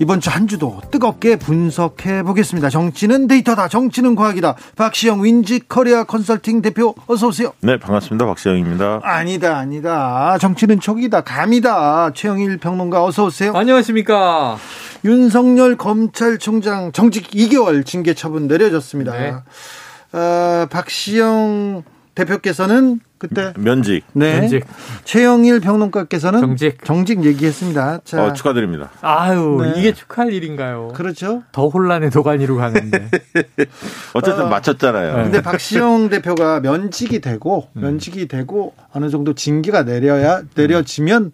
[0.00, 2.70] 이번 주 한 주도 뜨겁게 분석해 보겠습니다.
[2.70, 3.68] 정치는 데이터다.
[3.68, 4.54] 정치는 과학이다.
[4.76, 7.52] 박시영 윈지코리아 컨설팅 대표 어서 오세요.
[7.60, 8.24] 네, 반갑습니다.
[8.24, 9.00] 박시영입니다.
[9.02, 10.38] 아니다, 아니다.
[10.38, 11.20] 정치는 촉이다.
[11.20, 12.12] 감이다.
[12.14, 13.52] 최영일 평론가 어서 오세요.
[13.54, 14.56] 안녕하십니까.
[15.04, 19.12] 윤석열 검찰총장 정직 2개월 징계 처분 내려졌습니다.
[19.12, 19.34] 네.
[20.12, 21.82] 어, 박시영
[22.14, 24.04] 대표께서는 그때 면직.
[24.14, 24.40] 네.
[24.40, 24.64] 면직.
[25.04, 26.84] 최영일 평론가께서는 정직.
[26.84, 28.00] 정직 얘기했습니다.
[28.04, 28.24] 자.
[28.24, 28.90] 어, 축하드립니다.
[29.02, 29.74] 아유, 네.
[29.76, 30.88] 이게 축하할 일인가요?
[30.94, 31.42] 그렇죠.
[31.52, 33.10] 더 혼란의 도가니로 가는데.
[34.14, 35.16] 어쨌든 어, 맞췄잖아요.
[35.16, 35.22] 네.
[35.24, 37.82] 근데 박시영 대표가 면직이 되고 음.
[37.82, 41.32] 면직이 되고 어느 정도 징계가 내려야 내려지면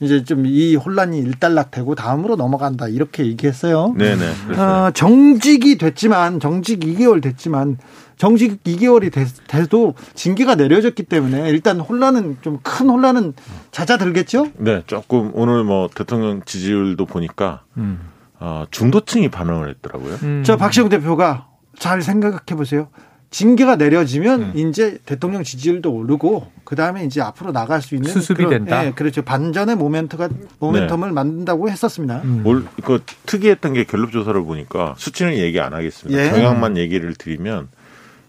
[0.00, 3.94] 이제 좀 이 혼란이 일단락되고 다음으로 넘어간다 이렇게 얘기했어요.
[3.96, 4.58] 네네.
[4.58, 7.78] 어, 정직이 됐지만 정직 2개월 됐지만
[8.16, 9.12] 정직 2개월이
[9.46, 13.34] 돼도 징계가 내려졌기 때문에 일단 혼란은 좀 큰 혼란은
[13.70, 14.48] 잦아들겠죠?
[14.56, 18.00] 네, 조금 오늘 뭐 대통령 지지율도 보니까 음.
[18.38, 20.14] 어, 중도층이 반응을 했더라고요.
[20.22, 20.42] 음.
[20.44, 21.48] 저 박시영 대표가
[21.78, 22.88] 잘 생각해 보세요.
[23.30, 24.52] 징계가 내려지면 음.
[24.54, 28.86] 이제 대통령 지지율도 오르고 그 다음에 이제 앞으로 나갈 수 있는 수습이 그런, 된다.
[28.86, 29.22] 예, 그렇죠.
[29.22, 30.28] 반전의 모멘트가
[30.60, 31.12] 모멘텀을 네.
[31.12, 32.22] 만든다고 했었습니다.
[32.24, 32.42] 음.
[32.44, 36.20] 올, 그 특이했던 게 갤럽 조사를 보니까 수치는 얘기 안 하겠습니다.
[36.20, 36.30] 예.
[36.30, 37.68] 경향만 얘기를 드리면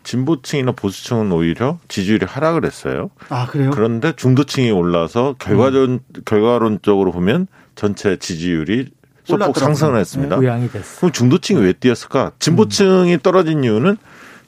[0.08, 3.10] 진보층이나 보수층은 오히려 지지율이 하락을 했어요.
[3.28, 3.72] 아, 그래요?
[3.72, 6.00] 그런데 중도층이 올라서 결과론, 음.
[6.24, 8.88] 결과론적으로 보면 전체 지지율이
[9.26, 10.39] 소폭 상승을 했습니다.
[10.39, 11.00] 네, 됐어.
[11.02, 12.32] 그럼 중도층이 왜 뛰었을까?
[12.39, 13.20] 진보층이 음.
[13.22, 13.98] 떨어진 이유는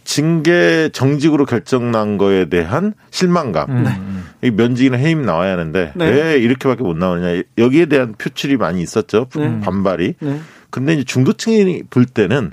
[0.06, 3.70] 징계 정직으로 결정난 거에 대한 실망감.
[3.70, 3.84] 음.
[3.84, 4.48] 네.
[4.48, 6.10] 이 면직이나 해임 나와야 하는데 네.
[6.10, 7.44] 왜 이렇게밖에 못 나오느냐.
[7.58, 9.28] 여기에 대한 표출이 많이 있었죠.
[9.36, 9.60] 네.
[9.60, 10.16] 반발이.
[10.22, 10.40] 네.
[10.70, 12.52] 근데 이제 중도층이 볼 때는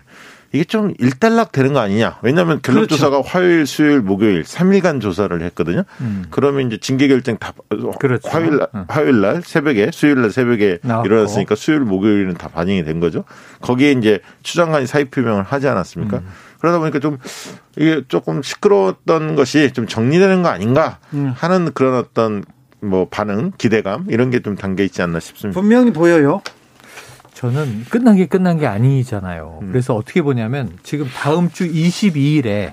[0.52, 2.18] 이게 좀 일단락 되는 거 아니냐.
[2.22, 2.96] 왜냐하면 갤럽 그렇죠.
[2.96, 5.82] 조사가 화요일, 수요일, 목요일 3일간 조사를 했거든요.
[6.00, 6.24] 음.
[6.30, 7.52] 그러면 이제 징계 결정 다
[7.98, 8.28] 그렇죠.
[8.28, 11.06] 화요일 날, 화요일 날 새벽에 수요일 날 새벽에 나왔고.
[11.06, 13.24] 일어났으니까 수요일, 목요일은 다 반영이 된 거죠.
[13.61, 16.18] 거기에 이제 추장관이 사의 표명을 하지 않았습니까?
[16.18, 16.26] 음.
[16.61, 17.18] 그러다 보니까 좀
[17.76, 21.32] 이게 조금 시끄러웠던 것이 좀 정리되는 거 아닌가 음.
[21.37, 22.44] 하는 그런 어떤
[22.80, 25.59] 뭐 반응, 기대감 이런 게 좀 담겨 있지 않나 싶습니다.
[25.61, 26.40] 분명히 보여요.
[27.37, 29.59] 저는 끝난 게 끝난 게 아니잖아요.
[29.62, 29.68] 음.
[29.68, 32.72] 그래서 어떻게 보냐면 지금 다음 주 22일에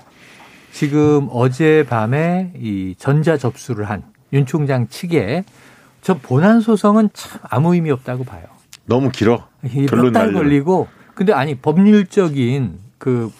[0.72, 5.44] 지금 어젯밤에 이 전자 접수를 한 윤 총장 측에
[6.02, 8.42] 저 본안 소송은 참 아무 의미 없다고 봐요.
[8.84, 9.48] 너무 길어.
[9.62, 13.30] 몇달 걸리고 근데 아니 법률적인 그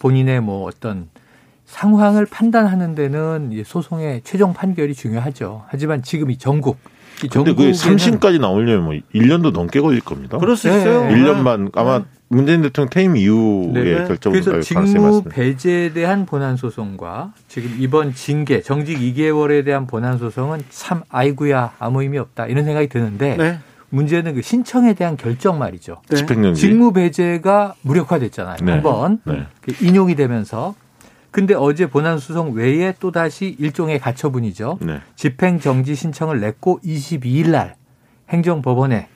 [0.00, 1.08] 본인의 뭐 어떤
[1.66, 5.64] 상황을 판단하는 데는 소송의 최종 판결이 중요하죠.
[5.68, 6.78] 하지만 지금 이 전국
[7.28, 10.38] 근데 그 3심까지 나오려면 뭐 1년도 넘게 걸릴 겁니다.
[10.38, 11.04] 그럴 수 있어요.
[11.04, 11.14] 네.
[11.14, 12.04] 1년만 아마 네.
[12.28, 14.04] 문재인 대통령 퇴임 이후에 네.
[14.06, 20.62] 결정을 그래서 직무 배제에 대한 본안 소송과 지금 이번 징계 정직 2개월에 대한 본안 소송은
[20.70, 23.58] 참 아이구야 아무 의미 없다 이런 생각이 드는데 네.
[23.90, 26.02] 문제는 그 신청에 대한 결정 말이죠.
[26.08, 26.16] 네.
[26.16, 26.60] 집행정지.
[26.60, 28.56] 직무 배제가 무력화됐잖아요.
[28.62, 28.72] 네.
[28.72, 29.46] 한번 네.
[29.60, 30.74] 그 인용이 되면서
[31.30, 34.78] 근데 어제 본안 수송 외에 또 다시 일종의 가처분이죠.
[34.80, 35.00] 네.
[35.14, 37.76] 집행 정지 신청을 냈고 22일 날
[38.30, 39.08] 행정법원에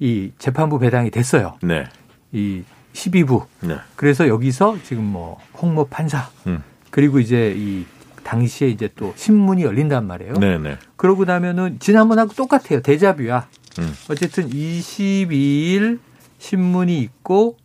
[0.00, 1.56] 이 재판부 배당이 됐어요.
[1.62, 1.84] 네.
[2.32, 3.46] 이 12부.
[3.60, 3.76] 네.
[3.96, 6.62] 그래서 여기서 지금 뭐 홍모 판사 음.
[6.90, 7.84] 그리고 이제 이
[8.22, 10.34] 당시에 이제 또 신문이 열린단 말이에요.
[10.34, 10.78] 네, 네.
[10.96, 12.80] 그러고 나면은 지난번하고 똑같아요.
[12.80, 13.48] 대자뷰야.
[13.78, 13.94] 음.
[14.08, 15.98] 어쨌든 22일
[16.38, 17.56] 신문이 있고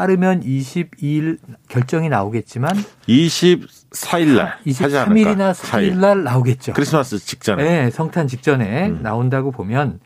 [0.00, 2.76] 빠르면 22일 결정이 나오겠지만
[3.08, 6.74] 24일 날 23일이나 4일 날 나오겠죠.
[6.74, 7.62] 크리스마스 직전에.
[7.64, 8.98] 네, 성탄 직전에 음.
[9.02, 10.00] 나온다고 보면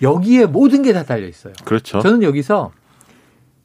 [0.00, 1.52] 여기에 모든 게 다 달려 있어요.
[1.66, 2.00] 그렇죠.
[2.00, 2.72] 저는 여기서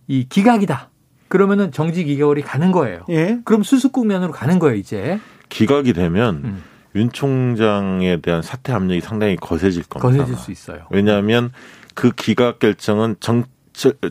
[0.09, 0.89] 이 기각이다.
[1.29, 3.05] 그러면은 정직 2개월이 가는 거예요.
[3.09, 3.39] 예.
[3.45, 5.21] 그럼 수습 국면으로 가는 거예요, 이제.
[5.47, 6.63] 기각이 되면 음.
[6.95, 10.25] 윤 총장에 대한 사퇴 압력이 상당히 거세질 겁니다.
[10.25, 10.87] 거세질 수 있어요.
[10.91, 11.53] 왜냐하면
[11.95, 13.45] 그 기각 결정은 정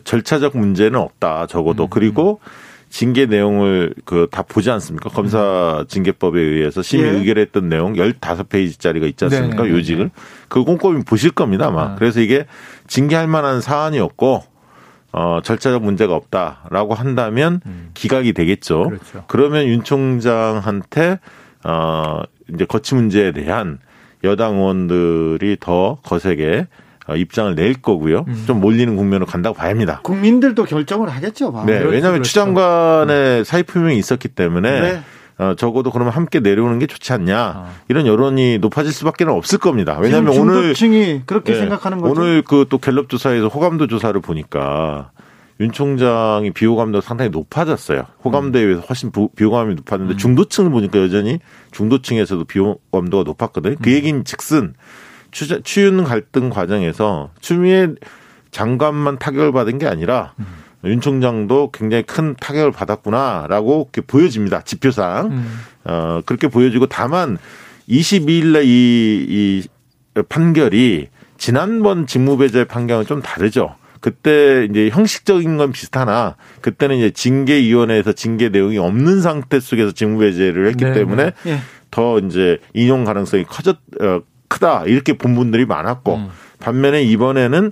[0.03, 1.47] 절차적 문제는 없다.
[1.47, 1.87] 적어도 음.
[1.89, 2.39] 그리고
[2.89, 5.09] 징계 내용을 그 다 보지 않습니까?
[5.09, 7.09] 검사 징계법에 의해서 심의 예.
[7.11, 9.63] 의결했던 내용 15페이지짜리가 있지 않습니까?
[9.63, 9.77] 네네.
[9.77, 10.11] 요직을.
[10.49, 11.81] 그 꼼꼼히 보실 겁니다, 아마.
[11.83, 11.95] 아.
[11.95, 12.45] 그래서 이게
[12.87, 14.43] 징계할 만한 사안이었고
[15.13, 17.91] 어, 절차적 문제가 없다라고 한다면 음.
[17.93, 18.89] 기각이 되겠죠.
[18.89, 19.23] 그렇죠.
[19.27, 21.19] 그러면 윤 총장한테
[21.63, 22.21] 어,
[22.53, 23.79] 이제 거치 문제에 대한
[24.23, 28.25] 여당 의원들이 더 거세게 어, 입장을 낼 거고요.
[28.27, 28.43] 음.
[28.47, 29.99] 좀 몰리는 국면으로 간다고 봐야 합니다.
[30.03, 31.63] 국민들도 결정을 하겠죠.
[31.65, 32.23] 네, 왜냐하면.
[32.23, 33.43] 추장관의 음.
[33.43, 35.01] 사의 표명이 있었기 때문에 네.
[35.37, 37.69] 어, 적어도 그러면 함께 내려오는 게 좋지 않냐 아.
[37.87, 39.97] 이런 여론이 높아질 수밖에 없을 겁니다.
[39.99, 42.11] 왜냐하면 오늘 층이 그렇게 네, 생각하는 거죠.
[42.21, 45.09] 오늘 그 또 갤럽 조사에서 호감도 조사를 보니까
[45.59, 48.03] 윤 총장이 비호감도가 상당히 높아졌어요.
[48.23, 50.17] 호감도에 비해서 훨씬 비호감이 높았는데 음.
[50.17, 51.39] 중도층을 보니까 여전히
[51.71, 53.75] 중도층에서도 비호감도가 높았거든요.
[53.81, 53.93] 그 음.
[53.93, 54.73] 얘기는 즉슨
[55.31, 57.89] 추윤 갈등 과정에서 추미애
[58.51, 60.45] 장관만 타격을 받은 게 아니라 음.
[60.85, 64.61] 윤 총장도 굉장히 큰 타격을 받았구나라고 이렇게 보여집니다.
[64.61, 65.27] 지표상.
[65.27, 65.59] 음.
[65.83, 67.37] 어, 그렇게 보여지고 다만
[67.87, 73.75] 22일날 이, 이 판결이 지난번 직무배제 판결은 좀 다르죠.
[73.99, 80.85] 그때 이제 형식적인 건 비슷하나 그때는 이제 징계위원회에서 징계 내용이 없는 상태 속에서 직무배제를 했기
[80.85, 81.59] 네, 때문에 네.
[81.91, 86.29] 더 이제 인용 가능성이 커졌 어, 크다 이렇게 본 분들이 많았고 음.
[86.59, 87.71] 반면에 이번에는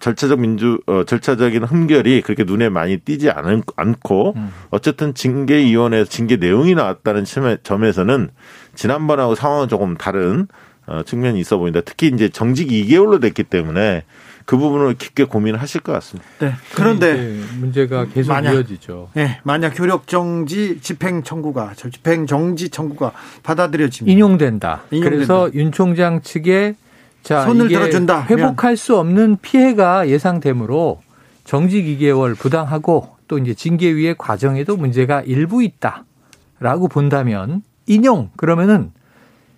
[0.00, 4.52] 절차적 민주 어 절차적인 흠결이 그렇게 눈에 많이 띄지 않은, 않고 음.
[4.70, 7.24] 어쨌든 징계위원회에서 징계 내용이 나왔다는
[7.62, 8.28] 점에서는
[8.74, 10.48] 지난번하고 상황은 조금 다른
[10.86, 11.80] 어 측면이 있어 보인다.
[11.80, 14.04] 특히 이제 정직 2개월로 됐기 때문에
[14.46, 16.28] 그 부분을 깊게 고민을 하실 것 같습니다.
[16.38, 16.52] 네.
[16.74, 19.10] 그런데 문제가 계속 만약, 이어지죠.
[19.14, 19.40] 네.
[19.42, 23.10] 만약 효력 정지 집행 청구가 집행 정지 청구가
[23.42, 24.84] 받아들여지면 인용된다.
[24.92, 25.16] 인용된다.
[25.16, 26.76] 그래서 윤 총장 측에
[27.24, 28.26] 자, 손을 들어준다.
[28.30, 31.02] 회복할 수 없는 피해가 예상되므로
[31.42, 38.92] 정직 2개월 부당하고 또 이제 징계위의 과정에도 문제가 일부 있다라고 본다면 인용 그러면은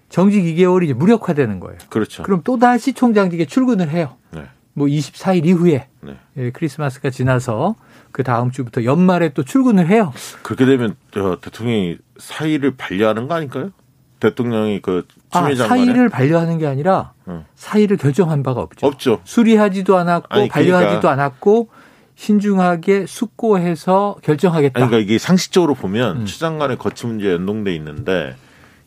[0.09, 1.77] 정직 2개월이 이제 무력화되는 거예요.
[1.91, 2.23] 그렇죠.
[2.23, 4.17] 그럼 또 다시 총장직에 출근을 해요.
[4.31, 4.45] 네.
[4.79, 6.17] 뭐 24일 이후에 네.
[6.37, 7.75] 예, 크리스마스가 지나서
[8.13, 10.13] 그 다음 주부터 연말에 또 출근을 해요.
[10.43, 10.97] 그렇게 되면
[11.43, 13.73] 대통령이 사의를 반려하는 거 아닐까요?
[14.21, 17.45] 대통령이 그 아, 사의를 반려하는 게 아니라 응.
[17.55, 18.87] 사의를 결정한 바가 없죠.
[18.87, 19.21] 없죠.
[19.25, 20.55] 수리하지도 않았고 아니, 그러니까.
[20.55, 21.69] 반려하지도 않았고
[22.17, 24.81] 신중하게 숙고해서 결정하겠다.
[24.81, 26.27] 아니, 그러니까 이게 상식적으로 보면 음.
[26.27, 28.35] 추장관의 거치 문제 연동돼 있는데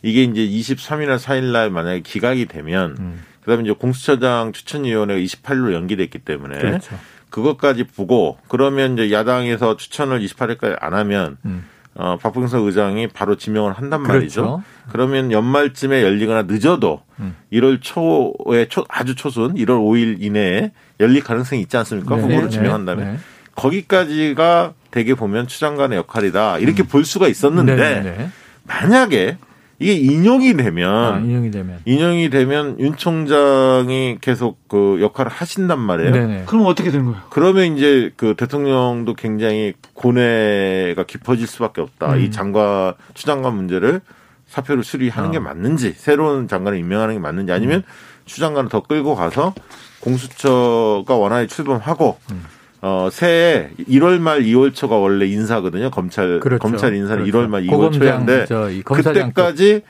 [0.02, 3.24] 이게 이제 23일이나 4일 날 만약에 기각이 되면 음.
[3.42, 6.98] 그다음에 이제 공수처장 추천위원회가 28일로 연기됐기 때문에 그렇죠.
[7.30, 11.66] 그것까지 보고 그러면 이제 야당에서 추천을 28일까지 안 하면 음.
[11.94, 14.42] 어, 박봉석 의장이 바로 지명을 한단 말이죠.
[14.42, 14.64] 그렇죠.
[14.92, 17.36] 그러면 연말쯤에 열리거나 늦어도 음.
[17.52, 22.16] 1월 초에 초, 아주 초순 1월 5일 이내에 열릴 가능성이 있지 않습니까?
[22.16, 22.22] 네.
[22.22, 22.50] 후보를 네.
[22.50, 23.14] 지명한다면.
[23.14, 23.20] 네.
[23.56, 26.60] 거기까지가 대개 보면 추장관의 역할이다.
[26.60, 26.88] 이렇게 음.
[26.88, 28.02] 볼 수가 있었는데 네.
[28.02, 28.30] 네, 네.
[28.64, 29.38] 만약에
[29.82, 36.12] 이게 인용이 되면 아, 인용이 되면 인용이 되면 윤 총장이 계속 그 역할을 하신단 말이에요.
[36.12, 36.44] 네네.
[36.46, 37.20] 그럼 어떻게 되는 거예요?
[37.32, 42.14] 그러면 이제 그 대통령도 굉장히 고뇌가 깊어질 수밖에 없다.
[42.14, 42.20] 음.
[42.20, 44.02] 이 장관 추장관 문제를
[44.46, 45.32] 사표를 수리하는 어.
[45.32, 47.84] 게 맞는지 새로운 장관을 임명하는 게 맞는지 아니면 음.
[48.26, 49.56] 추장관을 더 끌고 가서
[50.02, 52.46] 공수처가 원활히 출범하고 음.
[52.82, 55.92] 어, 새해 1월 말 2월 초가 원래 인사거든요.
[55.92, 56.62] 검찰 그렇죠.
[56.62, 57.38] 검찰 인사는 그렇죠.
[57.38, 58.46] 1월 말 2월 초인데
[58.84, 59.82] 그때까지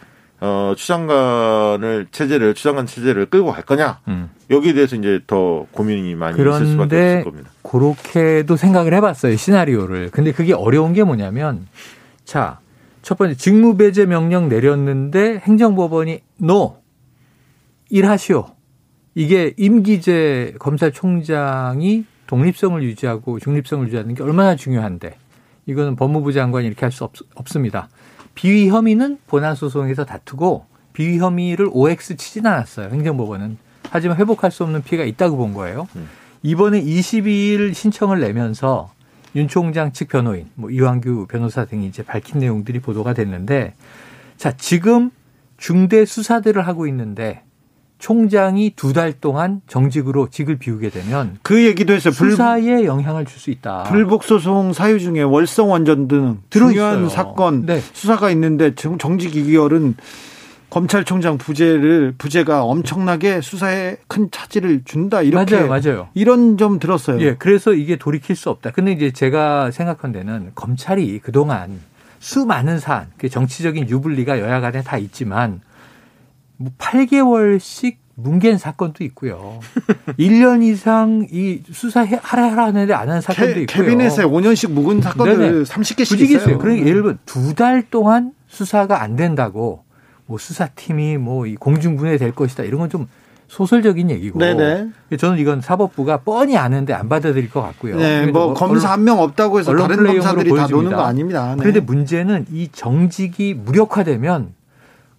[0.41, 4.30] 어, 추장관을 체제를 추장관 체제를 끌고 갈 거냐 음.
[4.49, 7.49] 여기에 대해서 이제 더 고민이 많이 있을 수밖에 없을 겁니다.
[7.62, 10.10] 그렇게도 생각을 해봤어요 시나리오를.
[10.12, 11.67] 근데 그게 어려운 게 뭐냐면
[12.25, 12.62] 자
[13.01, 16.82] 첫 번째 직무배제 명령 내렸는데 행정법원이 노
[17.89, 18.45] 일하시오.
[19.15, 25.17] 이게 임기제 검찰총장이 독립성을 유지하고 중립성을 유지하는 게 얼마나 중요한데
[25.65, 27.89] 이거는 법무부 장관이 이렇게 할 수 없습니다.
[28.36, 32.88] 비위 혐의는 본안 소송에서 다투고 비위 혐의를 OX 치진 않았어요.
[32.88, 33.58] 행정법원은.
[33.89, 35.89] 하지만 회복할 수 없는 피해가 있다고 본 거예요.
[35.98, 36.08] 음.
[36.41, 38.94] 이번에 22일 신청을 내면서
[39.36, 43.74] 윤 총장 측 변호인, 뭐 이완규 변호사 등이 이제 밝힌 내용들이 보도가 됐는데
[44.38, 45.12] 자, 지금
[45.58, 47.44] 중대 수사들을 하고 있는데
[48.01, 52.11] 총장이 두 달 동안 정직으로 직을 비우게 되면 그 얘기도 했어요.
[52.11, 53.83] 수사에 영향을 줄 수 있다.
[53.83, 57.79] 불복 소송 사유 중에 월성 원전 등 중요한 사건 네.
[57.93, 59.93] 수사가 있는데 정직 2개월은
[60.69, 66.07] 검찰총장 부재를 부재가 엄청나게 수사에 큰 차질을 준다 이렇게 맞아요, 맞아요.
[66.13, 67.19] 이런 점 들었어요.
[67.21, 68.71] 예, 그래서 이게 돌이킬 수 없다.
[68.71, 71.79] 근데 이제 제가 생각한 데는 검찰이 그동안
[72.19, 75.61] 수많은 사안, 그 정치적인 유불리가 여야 간에 다 있지만
[76.62, 79.60] 뭐 8개월씩 뭉갠 사건도 있고요.
[80.19, 83.65] 1년 이상 이 수사하라 하는데 안 하는 사건도 있고요.
[83.65, 85.63] 캐비넷에 5년씩 묵은 사건들 네네.
[85.63, 86.58] 30개씩 있어요.
[86.60, 89.84] 그러니까 예를 들면 두 달 동안 수사가 안 된다고
[90.28, 93.08] 뭐 수사팀이 뭐 공중분해 될 것이다 이런 건 좀
[93.47, 94.39] 소설적인 얘기고.
[94.39, 94.88] 네네.
[95.17, 97.97] 저는 이건 사법부가 뻔히 아는데 안 받아들일 것 같고요.
[97.97, 101.56] 네, 뭐, 뭐 검사 한 명 없다고 해서 다른 검사들이 다 노는 거 아닙니다.
[101.56, 101.60] 네.
[101.60, 104.54] 그런데 문제는 이 정직이 무력화되면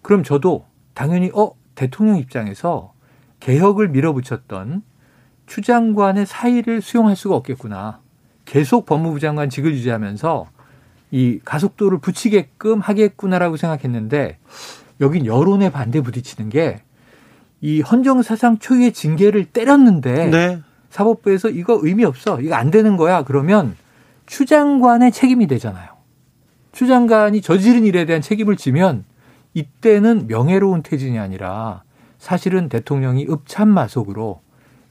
[0.00, 2.92] 그럼 저도 당연히 어 대통령 입장에서
[3.40, 4.82] 개혁을 밀어붙였던
[5.46, 8.00] 추 장관의 사의를 수용할 수가 없겠구나.
[8.44, 10.46] 계속 법무부 장관직을 유지하면서
[11.10, 14.38] 이 가속도를 붙이게끔 하겠구나라고 생각했는데
[15.00, 16.82] 여긴 여론에 반대 부딪히는 게
[17.62, 20.60] 이 헌정 사상 초유의 징계를 때렸는데 네.
[20.90, 22.40] 사법부에서 이거 의미 없어.
[22.40, 23.22] 이거 안 되는 거야.
[23.22, 23.76] 그러면
[24.26, 25.88] 추 장관의 책임이 되잖아요.
[26.72, 29.04] 추 장관이 저지른 일에 대한 책임을 지면
[29.54, 31.82] 이때는 명예로운 퇴진이 아니라
[32.18, 34.40] 사실은 대통령이 읍참마속으로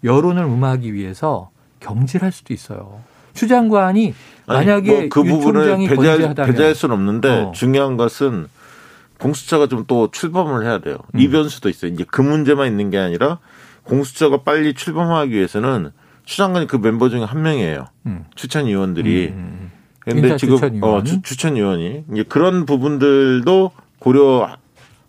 [0.04, 3.00] 여론을 음하기 위해서 경질할 수도 있어요.
[3.34, 4.13] 추 장관이
[4.45, 7.52] 만약에 아니, 뭐 그 부분을 배제할, 배제할 수는 없는데 어.
[7.54, 8.47] 중요한 것은
[9.19, 10.97] 공수처가 좀 또 출범을 해야 돼요.
[11.15, 11.19] 음.
[11.19, 11.91] 이 변수도 있어요.
[11.91, 13.39] 이제 그 문제만 있는 게 아니라
[13.84, 15.91] 공수처가 빨리 출범하기 위해서는
[16.26, 17.86] 추 장관이 그 멤버 중에 한 명이에요.
[18.08, 18.26] 음.
[18.36, 19.28] 추천 위원들이.
[19.30, 19.34] 음.
[19.34, 19.71] 음, 음.
[20.00, 20.84] 근데 지금 추천위원.
[20.93, 23.71] 어, 추, 추천위원이 이제 그런 부분들도
[24.02, 24.50] 고려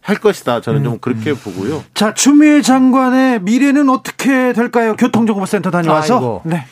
[0.02, 0.60] 할 것이다.
[0.60, 0.84] 저는 음.
[0.84, 1.82] 좀 그렇게 보고요.
[1.94, 4.94] 자, 추미애 장관의 미래는 어떻게 될까요?
[4.96, 6.14] 교통정보센터 다녀와서.
[6.14, 6.42] 아이고.
[6.44, 6.64] 네.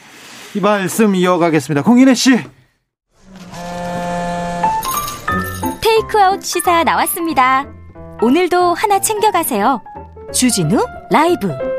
[0.55, 1.83] 이 말씀 이어가겠습니다.
[1.83, 2.39] 공인혜 씨.
[5.81, 7.67] 테이크아웃 시사 나왔습니다.
[8.21, 9.81] 오늘도 하나 챙겨가세요.
[10.33, 11.70] 주진우 라이브.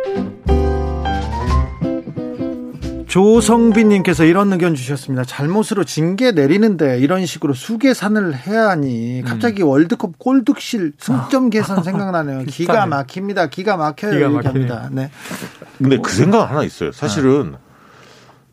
[3.12, 5.26] 조성빈님께서 이런 의견 주셨습니다.
[5.26, 9.68] 잘못으로 징계 내리는데 이런 식으로 수계산을 해야 하니 갑자기 음.
[9.68, 12.46] 월드컵 골득실 승점 계산 생각나네요.
[12.46, 13.48] 기가 막힙니다.
[13.48, 14.14] 기가 막혀요.
[14.14, 14.90] 기가 막힙니다.
[14.94, 15.12] 네.
[15.78, 16.94] 근데 그 생각 하나 있어요.
[16.94, 17.60] 사실은 아.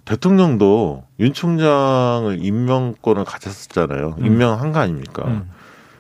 [0.05, 4.17] 대통령도 윤 총장을 임명권을 가졌었잖아요.
[4.19, 4.27] 음.
[4.27, 5.23] 임명한 거 아닙니까?
[5.29, 5.49] 음.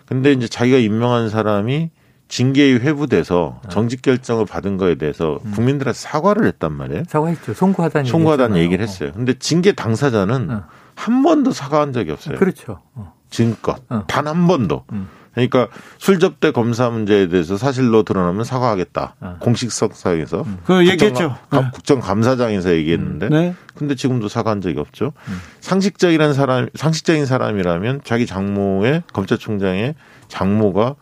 [0.06, 1.90] 근데 이제 자기가 임명한 사람이
[2.28, 3.68] 징계에 회부돼서 아.
[3.68, 5.52] 정직 결정을 받은 거에 대해서 음.
[5.52, 7.04] 국민들한테 사과를 했단 말이에요.
[7.08, 7.54] 사과했죠.
[7.54, 9.12] 송구하다는 송구하다는 얘기를 했어요.
[9.14, 10.64] 근데 징계 당사자는 어.
[10.94, 12.38] 한 번도 사과한 적이 없어요.
[12.38, 12.80] 그렇죠.
[12.94, 13.14] 어.
[13.30, 14.04] 지금껏 어.
[14.06, 14.84] 단한 번도.
[14.92, 15.08] 음.
[15.34, 19.14] 그러니까 술 접대 검사 문제에 대해서 사실로 드러나면 사과하겠다.
[19.20, 19.36] 어.
[19.38, 20.42] 공식석 상에서.
[20.42, 20.58] 음.
[20.64, 21.36] 그 얘기했죠.
[21.52, 21.70] 네.
[21.72, 23.26] 국정감사장에서 얘기했는데.
[23.26, 23.30] 음.
[23.30, 23.54] 네.
[23.74, 25.12] 근데 지금도 사과한 적이 없죠.
[25.28, 25.40] 음.
[25.60, 29.94] 상식적인 사람, 상식적인 사람이라면 자기 장모의 검찰총장의
[30.26, 30.96] 장모가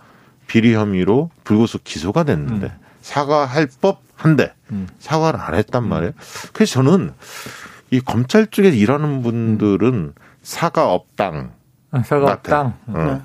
[0.46, 2.86] 비리 혐의로 불구속 기소가 됐는데 음.
[3.02, 4.88] 사과할 법한데 음.
[4.98, 5.88] 사과를 안 했단 음.
[5.88, 6.12] 말이에요.
[6.52, 7.12] 그래서 저는
[7.90, 11.52] 이 검찰 쪽에 일하는 분들은 사과 없당.
[11.90, 12.74] 아, 사과 없당.
[12.86, 12.98] 어.
[12.98, 13.20] 네.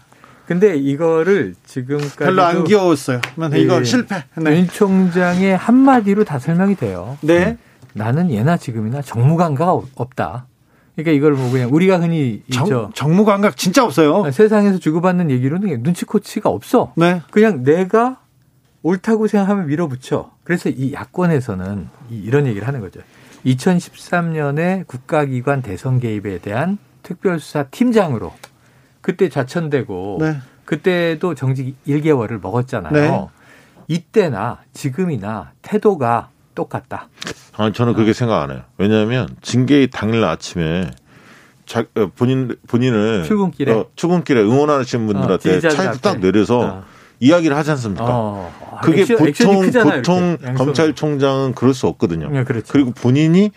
[0.45, 3.21] 근데 이거를 지금까지 별로 안 귀여웠어요.
[3.55, 4.25] 이거 예, 실패.
[4.36, 4.57] 네.
[4.57, 7.17] 윤 총장의 한마디로 다 설명이 돼요.
[7.21, 7.57] 네.
[7.93, 10.47] 나는 예나 지금이나 정무감각 없다.
[10.95, 12.91] 그러니까 이걸 뭐 그냥 우리가 흔히 정, 있죠.
[12.93, 14.30] 정무 감각 진짜 없어요.
[14.32, 16.93] 세상에서 주고받는 얘기로는 눈치코치가 없어.
[16.95, 17.21] 네.
[17.32, 18.19] 그냥 내가
[18.84, 20.32] 옳다고 생각하면 밀어붙여.
[20.43, 22.99] 그래서 이 야권에서는 이런 얘기를 하는 거죠.
[23.45, 28.34] 2013년에 국가기관 대선 개입에 대한 특별수사 팀장으로
[29.01, 30.38] 그때 자천되고 네.
[30.65, 32.93] 그때도 정직 1개월을 먹었잖아요.
[32.93, 33.27] 네.
[33.88, 37.10] 이때나 지금이나 태도가 똑같다.
[37.57, 38.61] 아, 저는 그렇게 생각 안 해요.
[38.77, 40.91] 왜냐하면 징계 당일 아침에
[41.65, 46.83] 자, 어, 본인 본인을 출근길에 어, 출근길에 응원하시는 분들한테 어, 차에서 딱 내려서 어.
[47.19, 48.05] 이야기를 하지 않습니까?
[48.07, 48.79] 어.
[48.83, 52.29] 그게 액션, 보통 보통 검찰총장은 그럴 수 없거든요.
[52.29, 52.73] 네, 그렇죠.
[52.73, 53.51] 그리고 본인이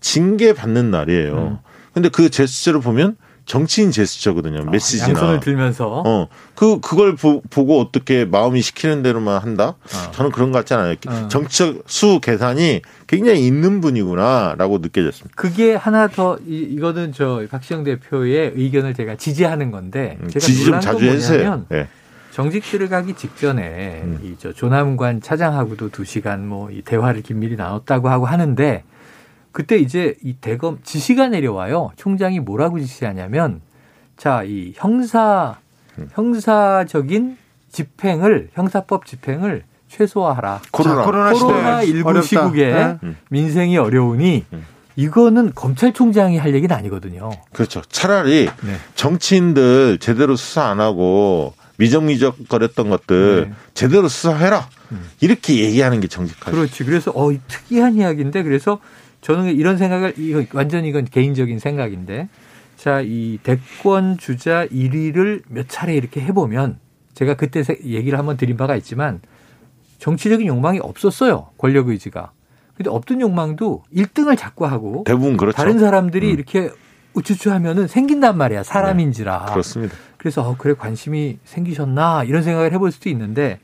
[0.00, 1.34] 징계 받는 날이에요.
[1.34, 1.58] 음.
[1.92, 3.16] 근데 그 제스처를 보면
[3.48, 4.60] 정치인 제스처거든요.
[4.66, 5.08] 아, 메시지나.
[5.08, 6.02] 양손을 들면서.
[6.06, 6.28] 어.
[6.54, 9.68] 그, 그걸 보, 고 어떻게 마음이 시키는 대로만 한다?
[9.68, 10.10] 어.
[10.12, 10.94] 저는 그런 것 같지 않아요.
[11.08, 11.28] 어.
[11.28, 15.34] 정치적 수 계산이 굉장히 있는 분이구나라고 느껴졌습니다.
[15.34, 20.18] 그게 하나 더, 이, 이거는 저 박시영 대표의 의견을 제가 지지하는 건데.
[20.20, 21.64] 음, 제가 지지 좀 자주 해주세요.
[21.70, 21.88] 네.
[22.30, 24.20] 정직 들어가기 직전에 음.
[24.22, 28.84] 이저 조남관 차장하고도 두 시간 뭐 이 대화를 긴밀히 나눴다고 하고 하는데
[29.52, 31.92] 그때 이제 이 대검 지시가 내려와요.
[31.96, 33.60] 총장이 뭐라고 지시하냐면
[34.16, 35.58] 자, 이 형사
[36.12, 37.36] 형사적인
[37.70, 40.60] 집행을 형사법 집행을 최소화하라.
[40.70, 43.14] 코로나, 코로나, 코로나 19 시국에 네.
[43.30, 44.66] 민생이 어려우니 음.
[44.96, 47.30] 이거는 검찰총장이 할 얘기는 아니거든요.
[47.52, 47.82] 그렇죠.
[47.88, 48.76] 차라리 네.
[48.96, 53.54] 정치인들 제대로 수사 안 하고 미적미적 거렸던 것들 네.
[53.74, 54.68] 제대로 수사해라.
[54.90, 55.08] 음.
[55.20, 56.50] 이렇게 얘기하는 게 정직하죠.
[56.50, 56.84] 그렇지.
[56.84, 58.80] 그래서 어 특이한 이야기인데 그래서
[59.20, 62.28] 저는 이런 생각을 이거 완전 이건 개인적인 생각인데
[62.76, 66.78] 자, 이 대권 주자 1위를 몇 차례 이렇게 해보면
[67.14, 69.20] 제가 그때 얘기를 한번 드린 바가 있지만
[69.98, 71.48] 정치적인 욕망이 없었어요.
[71.58, 72.30] 권력 의지가.
[72.76, 75.56] 근데 없던 욕망도 1등을 자꾸 하고 대부분 그렇죠.
[75.56, 76.32] 다른 사람들이 음.
[76.32, 76.70] 이렇게
[77.14, 78.62] 우쭈쭈 하면은 생긴단 말이야.
[78.62, 79.46] 사람인지라.
[79.46, 79.96] 네, 그렇습니다.
[80.16, 83.58] 그래서 어, 그래 관심이 생기셨나 이런 생각을 해볼 수도 있는데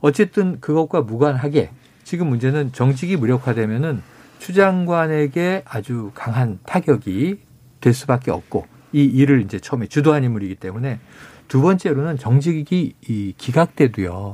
[0.00, 1.70] 어쨌든 그것과 무관하게
[2.04, 4.02] 지금 문제는 정직이 무력화되면은
[4.38, 7.40] 추 장관에게 아주 강한 타격이
[7.80, 11.00] 될 수밖에 없고 이 일을 이제 처음에 주도한 인물이기 때문에
[11.48, 14.32] 두 번째로는 정직이 이 기각돼도요.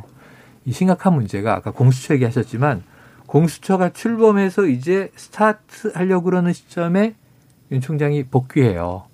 [0.66, 2.82] 이 심각한 문제가 아까 공수처 얘기하셨지만
[3.26, 7.14] 공수처가 출범해서 이제 스타트 하려고 그러는 시점에
[7.70, 9.04] 윤 총장이 복귀해요.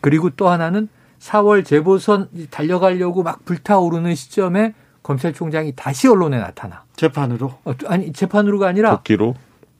[0.00, 0.88] 그리고 또 하나는
[1.18, 6.84] 4월 재보선 달려가려고 막 불타오르는 시점에 검찰총장이 다시 언론에 나타나.
[6.96, 7.58] 재판으로?
[7.64, 9.34] 어, 아니 재판으로가 아니라 복귀로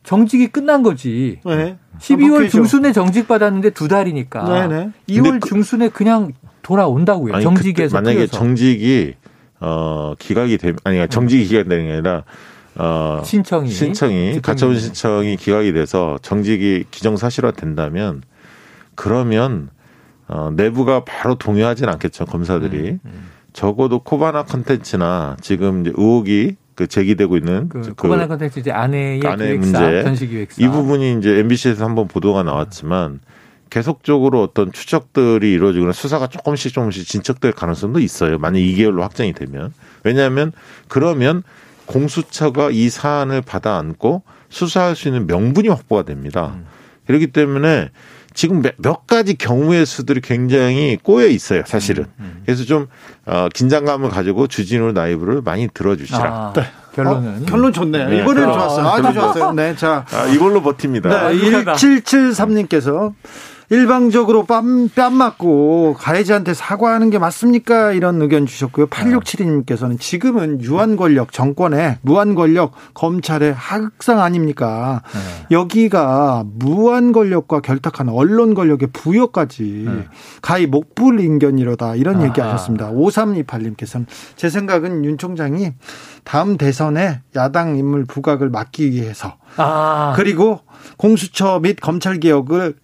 [0.06, 1.40] 정직이 끝난 거지.
[1.44, 1.76] 네.
[1.98, 4.68] 12월 중순에 정직 받았는데 두 달이니까.
[4.68, 4.90] 네 네.
[5.08, 6.32] 2월 그, 중순에 그냥
[6.62, 7.34] 돌아온다고요.
[7.34, 8.32] 아니, 정직에서 만약에 풀려서.
[8.32, 9.14] 정직이
[9.58, 12.22] 어 기각이 되면 아니 그러니까 정직이 기각되는 게 아니라
[12.76, 18.22] 어 신청이 신청이 가처분 신청이 기각이 돼서 정직이 기정사실화 된다면
[18.94, 19.70] 그러면
[20.28, 23.28] 어 내부가 바로 동의하지는 않겠죠 검사들이 음, 음.
[23.52, 29.22] 적어도 코바나 컨텐츠나 지금 이제 의혹이 그 제기되고 있는 그, 그 코바나 컨텐츠 이제 아내의
[29.24, 33.20] 아내 문제 전시 기획사 이 부분이 이제 MBC에서 한번 보도가 나왔지만
[33.70, 38.38] 계속적으로 어떤 추적들이 이루어지거나 수사가 조금씩 조금씩 진척될 가능성도 있어요.
[38.38, 39.72] 만약 2개월로 확정이 되면
[40.04, 40.52] 왜냐하면
[40.86, 41.42] 그러면
[41.86, 46.52] 공수처가 이 사안을 받아 안고 수사할 수 있는 명분이 확보가 됩니다.
[46.56, 46.66] 음.
[47.06, 47.88] 그렇기 때문에
[48.36, 52.04] 지금 몇 가지 경우의 수들이 굉장히 꼬여 있어요, 사실은.
[52.04, 52.42] 음, 음.
[52.44, 52.86] 그래서 좀
[53.24, 56.22] 어, 긴장감을 가지고 주진우 나이브를 많이 들어주시라.
[56.22, 56.64] 아, 네.
[56.94, 58.10] 결론은 어, 결론 좋네요.
[58.10, 58.86] 네, 이번에는 좋았어요.
[58.88, 59.52] 아주 좋았어요.
[59.52, 61.30] 네, 자 아, 이걸로 버팁니다.
[61.30, 63.14] 네, 1773님께서
[63.68, 67.92] 일방적으로 뺨, 뺨 맞고 가해자한테 사과하는 게 맞습니까?
[67.92, 68.86] 이런 의견 주셨고요.
[68.86, 75.02] 8672님께서는 지금은 유한 권력, 정권의 무한 권력, 검찰의 하극상 아닙니까?
[75.12, 75.46] 네.
[75.56, 80.04] 여기가 무한 권력과 결탁한 언론 권력의 부여까지 네.
[80.42, 81.96] 가히 목불 인견이로다.
[81.96, 82.90] 이런 얘기 하셨습니다.
[82.92, 84.06] 5328님께서는
[84.36, 85.72] 제 생각은 윤 총장이
[86.22, 90.12] 다음 대선에 야당 인물 부각을 막기 위해서 아.
[90.16, 90.60] 그리고
[90.96, 92.74] 공수처 및 검찰 개혁을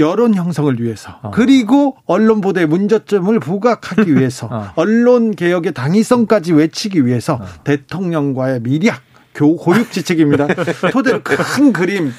[0.00, 1.30] 여론 형성을 위해서 어.
[1.30, 4.72] 그리고 언론 보도의 문제점을 부각하기 위해서 어.
[4.74, 7.46] 언론 개혁의 당위성까지 외치기 위해서 어.
[7.64, 10.48] 대통령과의 미략 교 고육 지책입니다.
[10.90, 12.12] 토대로 큰 그림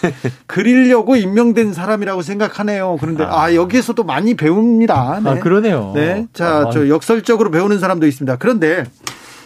[0.47, 2.97] 그리려고 임명된 사람이라고 생각하네요.
[3.01, 5.19] 그런데 아, 아 여기에서도 많이 배웁니다.
[5.21, 5.29] 네.
[5.29, 5.91] 아 그러네요.
[5.93, 6.87] 네, 자저 아.
[6.87, 8.37] 역설적으로 배우는 사람도 있습니다.
[8.37, 8.85] 그런데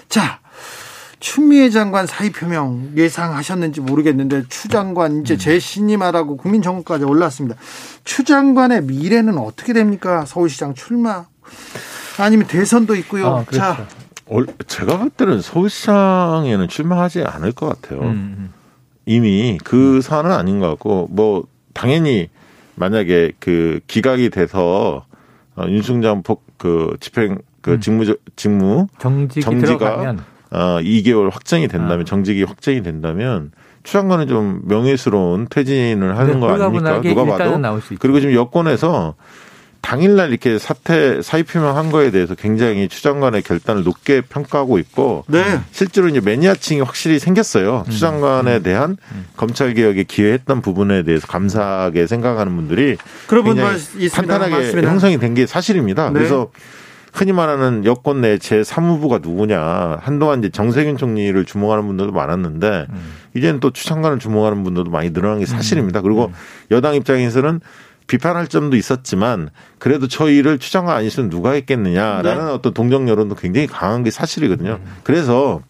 [0.10, 0.40] 자
[1.26, 5.38] 추미애 장관 사의 표명 예상하셨는지 모르겠는데 추 장관 이제 음.
[5.40, 7.60] 재신임하라고 국민정부까지 올랐습니다.
[8.04, 10.24] 추 장관의 미래는 어떻게 됩니까?
[10.28, 11.26] 서울시장 출마
[12.20, 13.26] 아니면 대선도 있고요.
[13.26, 13.58] 아, 그렇죠.
[13.58, 13.88] 자,
[14.68, 18.02] 제가 볼 때는 서울시장에는 출마하지 않을 것 같아요.
[18.02, 18.36] 음.
[18.38, 18.54] 음.
[19.08, 22.30] 이미 그 사안은 아닌 것 같고 뭐 당연히
[22.76, 25.08] 만약에 그 기각이 돼서
[25.56, 26.22] 어, 윤승장
[26.58, 27.82] 그 집행 그 음.
[27.82, 30.35] 직무 직무 정직이 정지가 들어가면.
[30.52, 32.04] 어, 2개월 확정이 된다면 아.
[32.06, 33.52] 정직이 확정이 된다면
[33.84, 37.02] 추장관은 좀 명예스러운 퇴진을 하는 거 아닙니까?
[37.10, 37.44] 누가 봐도.
[38.00, 39.16] 그리고 지금 여권에서
[39.82, 45.60] 당일날 이렇게 사퇴 사의 표명한 거에 대해서 굉장히 추장관의 결단을 높게 평가하고 있고 네.
[45.72, 47.84] 실제로 이제 매니아층이 확실히 생겼어요.
[47.86, 47.92] 음.
[47.92, 48.64] 추장관에 음.
[48.64, 49.26] 대한 음.
[49.38, 52.98] 검찰 개혁에 기여했던 부분에 대해서 감사하게 생각하는 분들이
[53.54, 54.54] 굉장히 탄탄하게
[54.88, 56.08] 형성이 된 게 사실입니다.
[56.08, 56.14] 네.
[56.14, 56.50] 그래서
[57.16, 60.00] 흔히 말하는 여권 내 제3후보가 누구냐.
[60.02, 63.14] 한동안 이제 정세균 총리를 주목하는 분들도 많았는데 음.
[63.38, 66.02] 이제는 또 추천관을 주목하는 분들도 많이 늘어난 게 사실입니다.
[66.02, 66.34] 그리고 음.
[66.72, 67.62] 여당 입장에서는
[68.08, 69.50] 비판할 점도 있었지만
[69.80, 72.52] 그래도 저희를 추장관 아니시면 누가 했겠느냐라는 네.
[72.52, 74.80] 어떤 동정 여론도 굉장히 강한 게 사실이거든요.
[74.84, 74.96] 음.
[75.04, 75.62] 그래서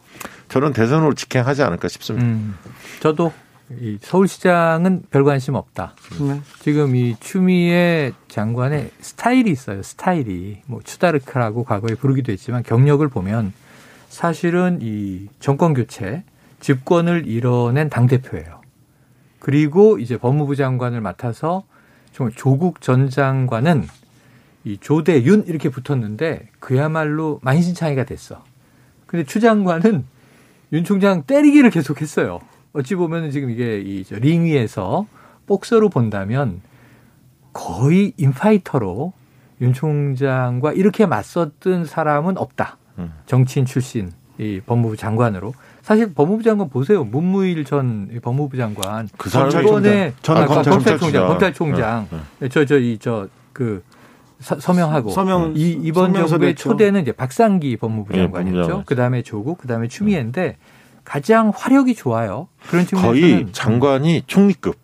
[0.49, 2.25] 저는 대선으로 직행하지 않을까 싶습니다.
[2.25, 2.55] 음.
[3.01, 3.31] 저도
[3.71, 5.95] 이 서울시장은 별 관심 없다.
[6.21, 6.41] 네.
[6.59, 9.81] 지금 이 추미애 장관의 스타일이 있어요.
[9.81, 13.53] 스타일이 뭐 추다르크라고 과거에 부르기도 했지만 경력을 보면
[14.09, 16.23] 사실은 이 정권 교체
[16.59, 18.61] 집권을 이뤄낸 당 대표예요.
[19.39, 21.63] 그리고 이제 법무부 장관을 맡아서
[22.13, 23.87] 정말 조국 전 장관은
[24.63, 28.43] 이 조대윤 이렇게 붙었는데 그야말로 만신창이가 됐어.
[29.05, 30.05] 근데 추 장관은
[30.73, 32.39] 윤 총장 때리기를 계속했어요.
[32.75, 35.07] 어찌 보면 지금 이게 이 링 위에서
[35.47, 36.61] 복서로 본다면
[37.53, 39.13] 거의 인파이터로
[39.61, 42.77] 윤 총장과 이렇게 맞섰던 사람은 없다.
[42.99, 43.13] 음.
[43.25, 45.53] 정치인 출신 이 법무부 장관으로.
[45.81, 47.03] 사실 법무부 장관 보세요.
[47.05, 49.07] 문무일 전 법무부 장관.
[49.17, 52.07] 그 이번에 전 아, 검찰총장 검찰총장.
[52.49, 53.81] 저 저 이 저 그
[54.41, 55.11] 서명하고.
[55.11, 58.77] 서명, 이 이번 정부의 초대는 이제 박상기 법무부 예, 장관이었죠.
[58.79, 60.57] 네, 그다음에 조국, 그다음에 추미애인데
[61.05, 62.49] 가장 화력이 좋아요.
[62.67, 64.77] 그런 측면에서 거의 장관이 총리급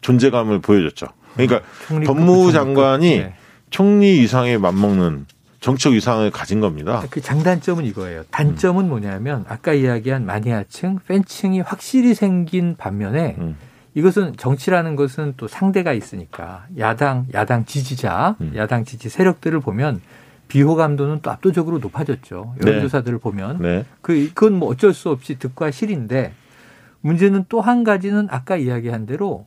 [0.00, 1.06] 존재감을 보여줬죠.
[1.34, 1.60] 그러니까
[2.06, 3.34] 법무부 장관이 네.
[3.70, 5.26] 총리 이상에 맞먹는
[5.60, 7.02] 정책 이상을 가진 겁니다.
[7.08, 8.24] 그 장단점은 이거예요.
[8.30, 8.88] 단점은 음.
[8.90, 13.56] 뭐냐면 아까 이야기한 마니아층, 팬층이 확실히 생긴 반면에 음.
[13.94, 18.52] 이것은 정치라는 것은 또 상대가 있으니까 야당, 야당 지지자, 음.
[18.56, 20.00] 야당 지지 세력들을 보면
[20.48, 22.54] 비호감도는 또 압도적으로 높아졌죠.
[22.64, 23.22] 여론조사들을 네.
[23.22, 23.84] 보면 네.
[24.00, 26.32] 그 그건 뭐 어쩔 수 없이 득과 실인데
[27.00, 29.46] 문제는 또 한 가지는 아까 이야기한 대로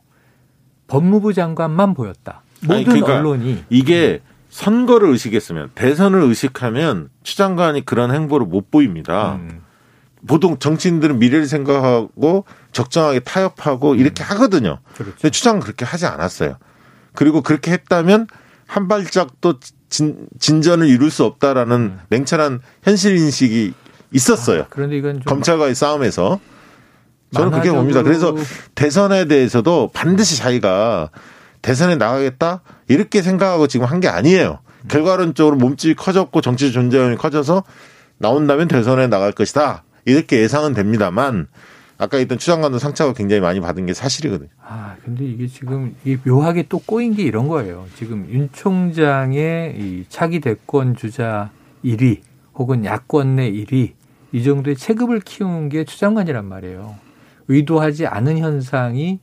[0.88, 2.42] 법무부 장관만 보였다.
[2.62, 9.34] 모든 아니, 그러니까 언론이 이게 선거를 의식했으면 대선을 의식하면 추 장관이 그런 행보를 못 보입니다.
[9.36, 9.62] 음.
[10.26, 14.30] 보통 정치인들은 미래를 생각하고 적정하게 타협하고 이렇게 음.
[14.30, 14.78] 하거든요.
[14.94, 15.12] 그렇죠.
[15.12, 16.56] 근데 추 장관 그렇게 하지 않았어요.
[17.14, 18.26] 그리고 그렇게 했다면
[18.68, 19.54] 한 발짝도
[19.88, 21.98] 진, 진전을 이룰 수 없다라는 음.
[22.10, 23.72] 냉철한 현실 인식이
[24.12, 24.62] 있었어요.
[24.62, 26.38] 아, 그런데 이건 검찰과의 싸움에서
[27.34, 28.02] 저는 그렇게 봅니다.
[28.02, 28.34] 그래서
[28.74, 31.10] 대선에 대해서도 반드시 자기가
[31.62, 34.60] 대선에 나가겠다 이렇게 생각하고 지금 한 게 아니에요.
[34.88, 37.64] 결과론적으로 몸집이 커졌고 정치 존재감이 커져서
[38.18, 41.48] 나온다면 대선에 나갈 것이다 이렇게 예상은 됩니다만
[41.98, 44.48] 아까 있던 추장관도 상처가 굉장히 많이 받은 게 사실이거든요.
[44.62, 47.86] 아 근데 이게 지금 이 묘하게 또 꼬인 게 이런 거예요.
[47.96, 51.50] 지금 윤 총장의 이 차기 대권 주자
[51.84, 52.20] 1위
[52.54, 53.92] 혹은 야권 내 1위
[54.30, 56.94] 이 정도의 체급을 키운 게 추장관이란 말이에요.
[57.48, 59.18] 의도하지 않은 현상이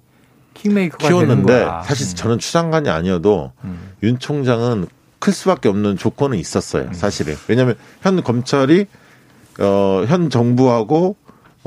[0.55, 1.83] 킹메이커가 키웠는데 되는 거야.
[1.83, 2.15] 사실 음.
[2.15, 3.91] 저는 추장관이 아니어도 음.
[4.03, 4.87] 윤 총장은
[5.19, 6.85] 클 수밖에 없는 조건은 있었어요.
[6.85, 6.93] 음.
[6.93, 8.87] 사실은 왜냐하면 현 검찰이
[9.59, 11.15] 어, 현 정부하고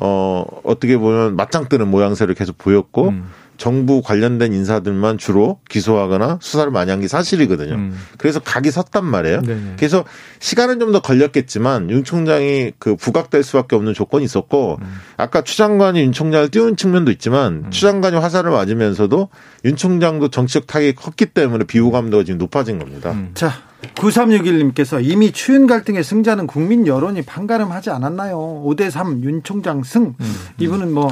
[0.01, 3.30] 어, 어떻게 보면 맞짱 뜨는 모양새를 계속 보였고 음.
[3.59, 7.74] 정부 관련된 인사들만 주로 기소하거나 수사를 많이 한 게 사실이거든요.
[7.74, 7.98] 음.
[8.16, 9.42] 그래서 각이 섰단 말이에요.
[9.42, 9.74] 네네.
[9.76, 10.04] 그래서
[10.40, 14.86] 시간은 좀 더 걸렸겠지만 윤 총장이 그 부각될 수밖에 없는 조건이 있었고 음.
[15.18, 17.70] 아까 추 장관이 윤 총장을 띄운 측면도 있지만 음.
[17.70, 19.28] 추 장관이 화살을 맞으면서도
[19.66, 23.11] 윤 총장도 정치적 타격이 컸기 때문에 비호감도가 지금 높아진 겁니다.
[23.11, 23.32] 음.
[23.34, 23.52] 자,
[23.96, 28.62] 9361님께서 이미 추윤 갈등의 승자는 국민 여론이 판가름하지 않았나요?
[28.66, 30.14] 5대3 윤 총장 승.
[30.18, 30.36] 음.
[30.59, 31.11] 이분은 뭐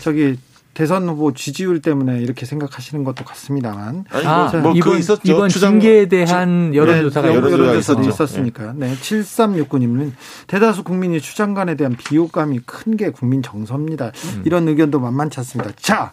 [0.00, 0.36] 저기
[0.78, 4.04] 대선 후보 지지율 때문에 이렇게 생각하시는 것도 같습니다만.
[4.10, 5.22] 아니, 뭐, 아, 뭐 이번, 있었죠.
[5.24, 8.74] 이번 징계에 대한 여론조사가 네, 여론조사 있었으니까.
[8.76, 8.86] 네.
[8.86, 8.94] 네.
[8.94, 10.12] 7369님은
[10.46, 14.12] 대다수 국민이 추장관에 대한 비호감이 큰 게 국민 정서입니다.
[14.36, 14.42] 음.
[14.44, 15.72] 이런 의견도 만만치 않습니다.
[15.80, 16.12] 자,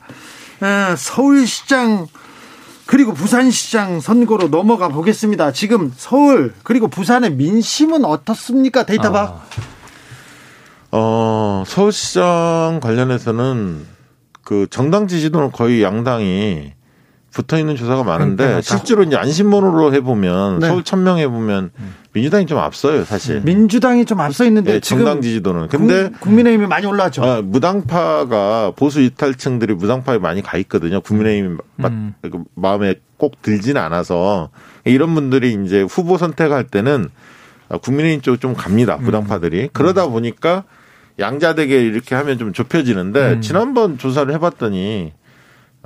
[0.62, 2.08] 어, 서울시장
[2.88, 5.52] 그리고 부산시장 선거로 넘어가 보겠습니다.
[5.52, 8.84] 지금 서울 그리고 부산의 민심은 어떻습니까?
[8.84, 9.30] 데이터박.
[9.30, 9.62] 아.
[10.92, 13.95] 어, 서울시장 관련해서는
[14.46, 16.72] 그 정당 지지도는 거의 양당이
[17.34, 20.68] 붙어 있는 조사가 많은데 네, 실제로 이제 안심번호로 해보면 네.
[20.68, 21.72] 서울 천명 해보면
[22.14, 23.42] 민주당이 좀 앞서요 사실.
[23.42, 25.68] 민주당이 좀 앞서 있는데 네, 정당 지지도는.
[25.68, 27.24] 근데 국민의힘이 많이 올랐죠.
[27.26, 31.02] 아, 무당파가 보수 이탈층들이 무당파에 많이 가 있거든요.
[31.02, 32.14] 국민의힘 음.
[32.22, 34.50] 그 마음에 꼭 들지는 않아서
[34.86, 37.10] 이런 분들이 이제 후보 선택할 때는
[37.82, 38.96] 국민의힘 쪽 좀 갑니다.
[38.96, 39.70] 무당파들이 음.
[39.74, 40.64] 그러다 보니까
[41.20, 43.42] 양자되게 이렇게 하면 좀 좁혀지는데 음.
[43.42, 45.14] 지난번 조사를 해봤더니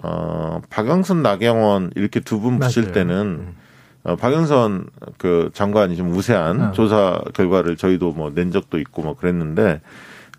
[0.02, 3.56] 어 박영선 나경원 이렇게 두 분 붙일 때는 음.
[4.04, 6.72] 어, 박영선 그 장관이 좀 우세한 어.
[6.72, 9.82] 조사 결과를 저희도 뭐 낸 적도 있고 뭐 그랬는데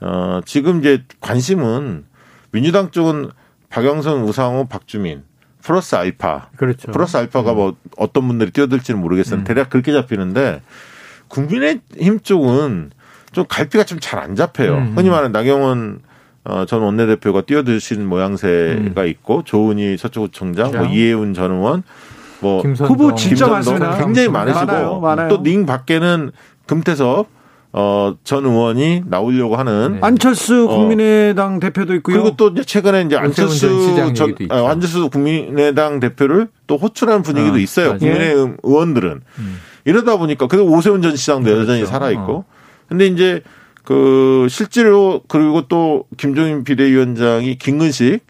[0.00, 2.04] 어 지금 이제 관심은
[2.52, 3.30] 민주당 쪽은
[3.68, 5.22] 박영선, 우상호, 박주민
[5.62, 6.48] 플러스 알파.
[6.56, 6.90] 그렇죠.
[6.90, 7.56] 플러스 알파가 음.
[7.56, 9.40] 뭐 어떤 분들이 뛰어들지는 모르겠어요.
[9.40, 9.44] 음.
[9.44, 10.62] 대략 그렇게 잡히는데
[11.28, 12.90] 국민의힘 쪽은
[13.32, 14.74] 좀 갈피가 좀 잘 안 잡혀요.
[14.74, 14.92] 음.
[14.96, 16.00] 흔히 말하는 나경원
[16.44, 19.06] 어, 전 원내대표가 뛰어드신 모양새가 음.
[19.08, 21.82] 있고 조은희 서초구청장, 뭐 이해운 전 의원,
[22.40, 23.98] 뭐 후보 진짜 많습니다.
[23.98, 26.32] 굉장히 많으시고 또닝 밖에는
[26.66, 27.26] 금태섭
[27.72, 29.98] 어, 전 의원이 나오려고 하는 네.
[30.02, 30.76] 안철수 어.
[30.76, 31.60] 국민의당 어.
[31.60, 32.22] 대표도 있고요.
[32.22, 37.96] 그리고 또 최근에 이제 안철수 전 아, 안철수 국민의당 대표를 또 호출하는 분위기도 아, 있어요.
[37.98, 39.60] 국민의힘 의원들은 음.
[39.84, 41.60] 이러다 보니까 그리고 오세훈 전 시장도 그렇죠.
[41.60, 42.59] 여전히 살아 있고 어.
[42.90, 43.40] 근데 이제
[43.84, 48.20] 그 실제로 그리고 또 김종인 비대위원장이 김근식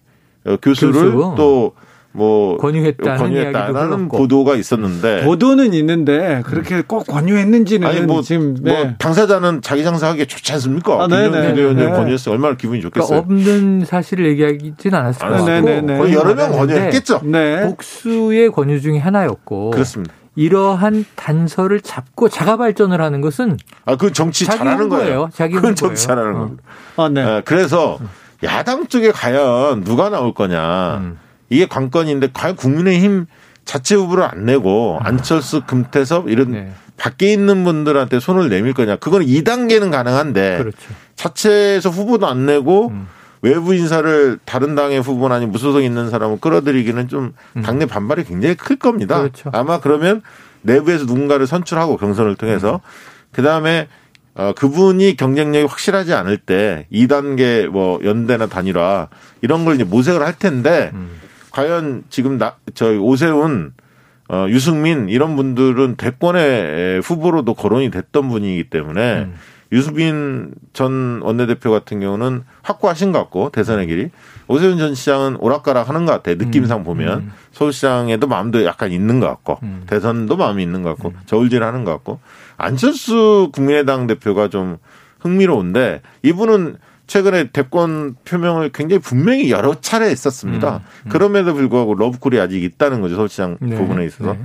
[0.47, 1.35] 어, 교수를 교수.
[1.37, 1.75] 또
[2.13, 8.85] 뭐 권유했다는, 권유했다는 보도가 있었는데 보도는 있는데 그렇게 꼭 권유했는지는 아니 뭐, 지금 뭐 네.
[8.85, 11.05] 뭐 당사자는 자기 장사하기에 좋지 않습니까?
[11.05, 11.93] 아, 김종인 비대위원장 네.
[11.93, 13.25] 권유했어 얼마나 기분이 좋겠어요.
[13.27, 17.21] 그러니까 없는 사실을 얘기하지는 않았을 것 같고 여러 명 권유했겠죠.
[17.25, 17.63] 네.
[17.63, 20.13] 복수의 권유 중에 하나였고 그렇습니다.
[20.41, 25.28] 이러한 단서를 잡고 자가 발전을 하는 것은 아, 그 정치 잘하는 거예요.
[25.34, 26.38] 자기 그건 정치 잘하는 어.
[26.38, 26.62] 겁니다.
[26.97, 27.22] 아, 네.
[27.22, 27.43] 네.
[27.45, 27.99] 그래서
[28.43, 30.97] 야당 쪽에 과연 누가 나올 거냐.
[30.97, 31.18] 음.
[31.51, 33.26] 이게 관건인데 과연 국민의힘
[33.66, 35.09] 자체 후보를 안 내고 아.
[35.09, 36.72] 안철수, 금태섭 이런 네.
[36.97, 38.97] 밖에 있는 분들한테 손을 내밀 거냐.
[38.97, 40.78] 그건 2단계는 가능한데 그렇죠.
[41.16, 43.09] 자체에서 후보도 안 내고 음.
[43.43, 47.62] 외부 인사를 다른 당의 후보나 아니 무소속 있는 사람을 끌어들이기는 좀 음.
[47.62, 49.18] 당내 반발이 굉장히 클 겁니다.
[49.18, 49.51] 그렇죠.
[49.53, 50.22] 아마 그러면
[50.62, 52.80] 내부에서 누군가를 선출하고 경선을 통해서 음.
[53.32, 53.88] 그 다음에
[54.34, 59.09] 어, 그분이 경쟁력이 확실하지 않을 때 2단계 뭐 연대나 단일화
[59.43, 61.20] 이런 걸 이제 모색을 할 텐데 음.
[61.51, 63.72] 과연 지금 나, 저희 오세훈
[64.28, 69.34] 어, 유승민 이런 분들은 대권의 후보로도 거론이 됐던 분이기 때문에 음.
[69.73, 74.11] 유수빈 전 원내대표 같은 경우는 확고하신 것 같고 대선의 길이
[74.49, 76.37] 오세훈 전 시장은 오락가락 하는 것 같아요.
[76.37, 77.33] 느낌상 음, 보면 음.
[77.53, 79.85] 서울시장에도 마음도 약간 있는 것 같고 음.
[79.87, 81.21] 대선도 마음이 있는 것 같고 음.
[81.27, 82.18] 저울질하는 것 같고
[82.57, 84.79] 안철수 국민의당 대표가 좀
[85.21, 90.77] 흥미로운데 이분은 최근에 대권 표명을 굉장히 분명히 여러 차례 했었습니다.
[90.77, 91.09] 음, 음.
[91.09, 93.16] 그럼에도 불구하고 러브콜이 아직 있다는 거죠.
[93.16, 94.35] 서울시장 네, 부분에 있어서.
[94.35, 94.41] 네.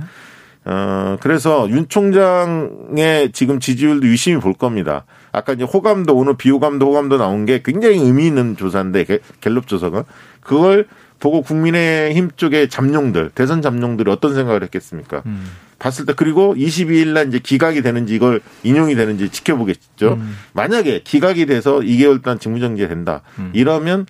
[0.68, 5.04] 어, 그래서 윤 총장의 지금 지지율도 유심히 볼 겁니다.
[5.30, 9.06] 아까 이제 호감도 오늘 비호감도 호감도 나온 게 굉장히 의미 있는 조사인데
[9.40, 10.04] 갤럽 조사가
[10.40, 10.88] 그걸
[11.20, 15.22] 보고 국민의힘 쪽의 잠룡들 대선 잠룡들이 어떤 생각을 했겠습니까?
[15.26, 15.46] 음.
[15.78, 20.14] 봤을 때 그리고 22일 날 이제 기각이 되는지 이걸 인용이 되는지 지켜보겠죠.
[20.14, 20.36] 음.
[20.52, 23.22] 만약에 기각이 돼서 2개월 동안 직무정지 된다.
[23.38, 23.50] 음.
[23.54, 24.06] 이러면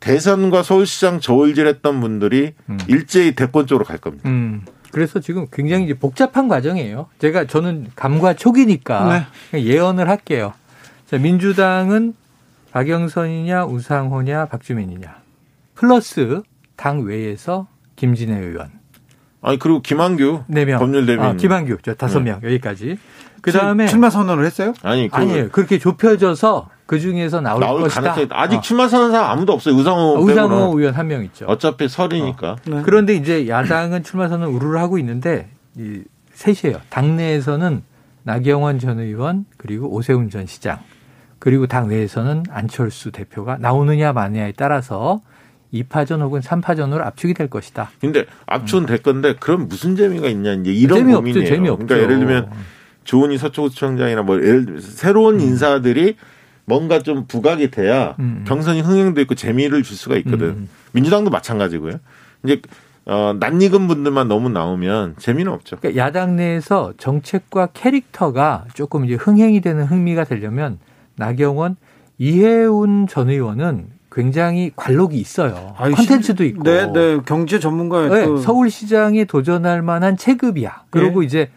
[0.00, 2.78] 대선과 서울시장 저울질했던 분들이 음.
[2.88, 4.28] 일제히 대권 쪽으로 갈 겁니다.
[4.92, 4.94] 음.
[4.94, 7.08] 그래서 지금 굉장히 이제 복잡한 과정이에요.
[7.18, 9.60] 제가 저는 감과 초기니까 네.
[9.62, 10.52] 예언을 할게요.
[11.06, 12.14] 자, 민주당은
[12.72, 15.16] 박영선이냐 우상호냐 박주민이냐
[15.74, 16.42] 플러스
[16.76, 17.66] 당 외에서
[17.96, 18.70] 김진애 의원.
[19.42, 20.78] 아니 그리고 김한규 4명.
[20.78, 21.32] 법률 대변인.
[21.32, 22.48] 아, 김한규 저 다섯 명 네.
[22.48, 22.98] 여기까지.
[23.40, 24.72] 그다음에 출마 선언을 했어요?
[24.82, 25.48] 아니 그 아니에요.
[25.50, 28.00] 그렇게 좁혀져서 그 중에서 나올, 나올 것이다.
[28.00, 28.60] 가능성이 아직 어.
[28.60, 29.74] 출마 선언 사람 아무도 없어요.
[29.74, 31.46] 우상호 아, 우상호 의원 한 명 있죠.
[31.46, 32.50] 어차피 설이니까.
[32.52, 32.56] 어.
[32.64, 32.82] 네.
[32.84, 36.02] 그런데 이제 야당은 출마 선언 우르르 하고 있는데 이
[36.34, 36.80] 셋이에요.
[36.90, 37.82] 당내에서는
[38.24, 40.78] 나경원 전 의원 그리고 오세훈 전 시장
[41.38, 45.20] 그리고 당 외에서는 안철수 대표가 나오느냐 마느냐에 따라서
[45.74, 47.90] 2파전 혹은 3파전으로 압축이 될 것이다.
[48.00, 51.48] 근데 압축은 될 건데 그럼 무슨 재미가 있냐 이제 이런 재미없죠, 고민이에요.
[51.48, 51.86] 재미없죠.
[51.86, 52.50] 그러니까 예를 들면
[53.04, 55.40] 조은희 서초구청장이나 뭐 예를 들면 새로운 음.
[55.40, 56.16] 인사들이
[56.64, 58.44] 뭔가 좀 부각이 돼야 음.
[58.46, 60.46] 경선이 흥행도 있고 재미를 줄 수가 있거든.
[60.48, 60.68] 음.
[60.92, 61.98] 민주당도 마찬가지고요.
[62.44, 62.60] 이제
[63.04, 65.76] 어, 낯익은 분들만 너무 나오면 재미는 없죠.
[65.80, 70.78] 그러니까 야당 내에서 정책과 캐릭터가 조금 이제 흥행이 되는 흥미가 되려면
[71.16, 71.76] 나경원,
[72.18, 75.74] 이해운 전 의원은 굉장히 관록이 있어요.
[75.78, 76.62] 컨텐츠도 있고.
[76.62, 77.18] 네, 네.
[77.24, 80.82] 경제 전문가의 네, 서울시장에 도전할 만한 체급이야.
[80.90, 81.26] 그리고 네.
[81.26, 81.50] 이제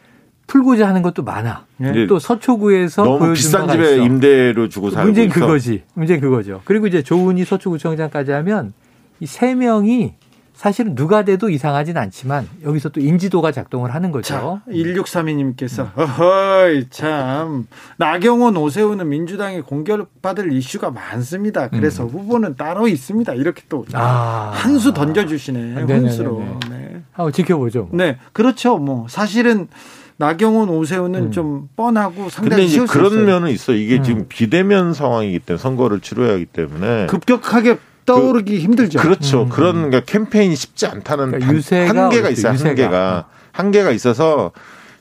[0.48, 1.66] 풀고자 하는 것도 많아.
[1.78, 2.08] 네.
[2.08, 4.04] 또 서초구에서 너무 비싼 집에 있어.
[4.04, 5.40] 임대로 주고 살고 문제는 있어.
[5.40, 5.84] 그거지.
[5.94, 6.62] 문제는 그거죠.
[6.66, 8.74] 그리고 이제 조은희 서초구청장까지 하면
[9.20, 10.14] 이 세 명이
[10.54, 14.34] 사실은 누가 돼도 이상하진 않지만 여기서 또 인지도가 작동을 하는 거죠.
[14.34, 17.68] 자, 1632님께서 어허이 참
[17.98, 21.68] 나경원 오세훈은 민주당에 공격받을 이슈가 많습니다.
[21.70, 22.10] 그래서 음.
[22.10, 23.34] 후보는 따로 있습니다.
[23.34, 24.52] 이렇게 또 아.
[24.54, 25.82] 한수 던져주시네.
[25.84, 26.44] 훈수로.
[26.70, 27.02] 네.
[27.12, 27.90] 한번 지켜보죠.
[27.92, 28.78] 네, 그렇죠.
[28.78, 29.68] 뭐 사실은
[30.18, 31.32] 나경원 오세훈은 음.
[31.32, 33.74] 좀 뻔하고 상당히 근데 이제 그런 면은 있어.
[33.74, 34.04] 이게 음.
[34.04, 39.00] 지금 비대면 상황이기 때문에 선거를 치러야 하기 때문에 급격하게 떠오르기 그, 힘들죠.
[39.00, 39.44] 그렇죠.
[39.44, 39.50] 음.
[39.50, 42.54] 그런 그러니까 캠페인이 쉽지 않다는 그러니까 유세가 한계가 있어요.
[42.54, 42.70] 유세가.
[42.70, 44.52] 한계가 한계가 있어서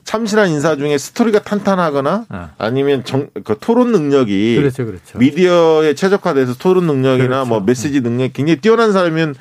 [0.03, 2.49] 참신한 인사 중에 스토리가 탄탄하거나 아.
[2.57, 5.17] 아니면 정, 그 토론 능력이 그렇죠, 그렇죠.
[5.17, 7.49] 미디어에 최적화돼서 토론 능력이나 그렇죠.
[7.49, 9.35] 뭐 메시지 능력 이 굉장히 뛰어난 사람이면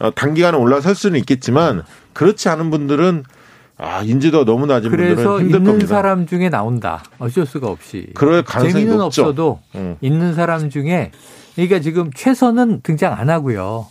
[0.00, 3.24] 어, 단기간에 올라설 수는 있겠지만 그렇지 않은 분들은
[3.78, 5.86] 아 인지도가 너무 낮은 분들은 힘들 있는 겁니다.
[5.86, 7.02] 사람 중에 나온다.
[7.18, 8.08] 어쩔 수가 없이.
[8.14, 9.22] 그럴 가능성이 재미는 높죠.
[9.22, 9.96] 없어도 응.
[10.00, 11.12] 있는 사람 중에
[11.54, 13.86] 그러니까 지금 최선은 등장 안 하고요.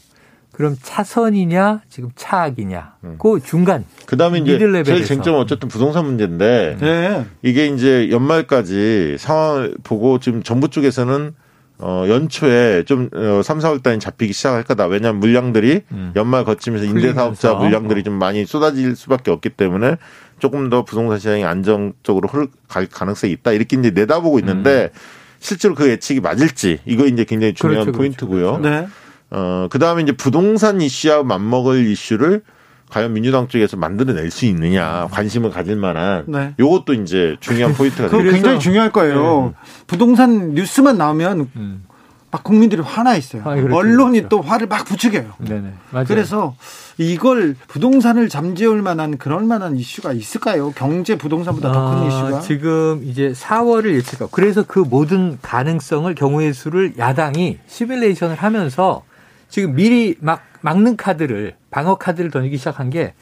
[0.51, 3.15] 그럼 차선이냐 지금 차악이냐 음.
[3.19, 7.25] 그 중간 그다음에 이제 제일 쟁점은 어쨌든 부동산 문제인데 네.
[7.43, 11.35] 이게 이제 연말까지 상황을 보고 지금 정부 쪽에서는
[11.79, 14.87] 어 연초에 좀 어, 3, 4월 달에 잡히기 시작할 거다.
[14.87, 16.11] 왜냐하면 물량들이 음.
[16.15, 19.97] 연말 거치면서 임대 사업자 물량들이 좀 많이 쏟아질 수밖에 없기 때문에
[20.39, 22.29] 조금 더 부동산 시장이 안정적으로
[22.67, 23.51] 갈 가능성이 있다.
[23.51, 24.99] 이렇게 이제 내다보고 있는데 음.
[25.39, 27.97] 실제로 그 예측이 맞을지 이거 이제 굉장히 중요한 그렇죠, 그렇죠.
[27.97, 28.59] 포인트고요.
[28.59, 28.69] 그렇죠.
[28.69, 28.87] 네.
[29.29, 32.41] 어, 그 다음에 이제 부동산 이슈와 맞먹을 이슈를
[32.89, 36.53] 과연 민주당 쪽에서 만들어낼 수 있느냐 관심을 가질 만한 네.
[36.59, 38.31] 요것도 이제 중요한 포인트가 되죠.
[38.31, 39.53] 굉장히 중요할 거예요.
[39.53, 39.69] 네.
[39.87, 41.83] 부동산 뉴스만 나오면 음.
[42.29, 43.41] 막 국민들이 화나 있어요.
[43.45, 44.29] 아, 그렇죠, 언론이 그렇죠.
[44.29, 45.33] 또 화를 막 부추겨요.
[45.39, 45.73] 네네,
[46.07, 46.55] 그래서
[46.97, 50.71] 이걸 부동산을 잠재울 만한 그럴 만한 이슈가 있을까요?
[50.71, 56.93] 경제 부동산보다 더큰 아, 이슈가 지금 이제 4월을 예측하고 그래서 그 모든 가능성을 경우의 수를
[56.97, 59.03] 야당이 시뮬레이션을 하면서
[59.47, 63.13] 지금 미리 막 막는 카드를 방어 카드를 던지기 시작한 게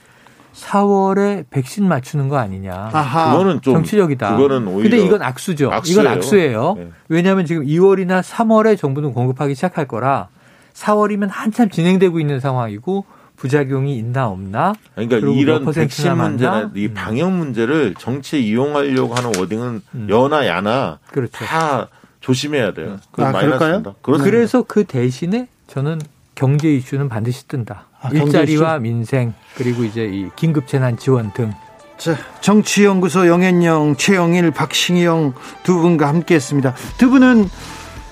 [0.54, 2.90] 4월에 백신 맞추는 거 아니냐.
[2.94, 3.32] 아하.
[3.32, 4.38] 그거는 좀 정치적이다.
[4.38, 5.72] 그거는 오히려 근데 이건 악수죠.
[5.72, 6.02] 악수예요.
[6.02, 6.76] 이건 악수예요.
[6.78, 6.90] 네.
[7.10, 10.30] 왜냐하면 지금 2월이나 3월에 정부는 공급하기 시작할 거라
[10.74, 13.06] 4월이면 한참 진행되고 있는 상황이고
[13.36, 14.74] 부작용이 있나 없나?
[14.96, 16.94] 그러니까 이런 백신 문제나 이 음.
[16.94, 20.08] 방역 문제를 정치에 이용하려고 하는 워딩은 음.
[20.10, 21.44] 여나 야나 그렇죠.
[21.46, 21.90] 다
[22.22, 22.98] 조심해야 돼요.
[23.18, 23.84] 아, 그럴까요?
[24.02, 26.00] 그래서 그 대신에 저는
[26.36, 27.88] 경제 이슈는 반드시 뜬다.
[28.02, 31.52] 아, 일자리와 민생 그리고 이제 이 긴급 재난 지원 등
[31.98, 35.34] 자, 정치연구소 영앤영, 최영일, 박싱영
[35.64, 36.76] 두 분과 함께했습니다.
[36.98, 37.50] 두 분은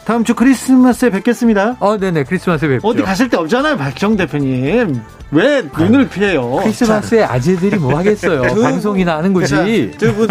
[0.06, 1.78] 다음 주 크리스마스에 뵙겠습니다.
[1.80, 2.88] 어, 네네, 크리스마스에 뵙죠.
[2.88, 5.02] 어디 가실 때 없잖아요, 박정 대표님.
[5.32, 6.60] 왜 눈을 피해요?
[6.62, 7.34] 크리스마스에 자.
[7.34, 8.42] 아재들이 뭐 하겠어요.
[8.42, 9.92] 방송이나 하는 거지.
[9.98, 10.28] 두 분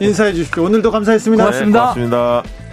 [0.00, 0.64] 인사해 주십시오.
[0.64, 1.42] 오늘도 감사했습니다.
[1.44, 1.78] 고맙습니다.
[1.94, 2.63] 네, 고맙습니다.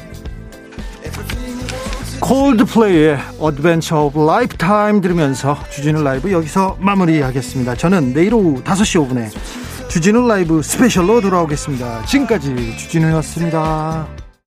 [2.22, 7.76] 콜드플레이의 Adventure of Lifetime 들으면서 주진우 라이브 여기서 마무리하겠습니다.
[7.76, 9.30] 저는 내일 오후 5시 5분에
[9.90, 12.06] 주진우 라이브 스페셜로 돌아오겠습니다.
[12.06, 14.21] 지금까지 주진우였습니다.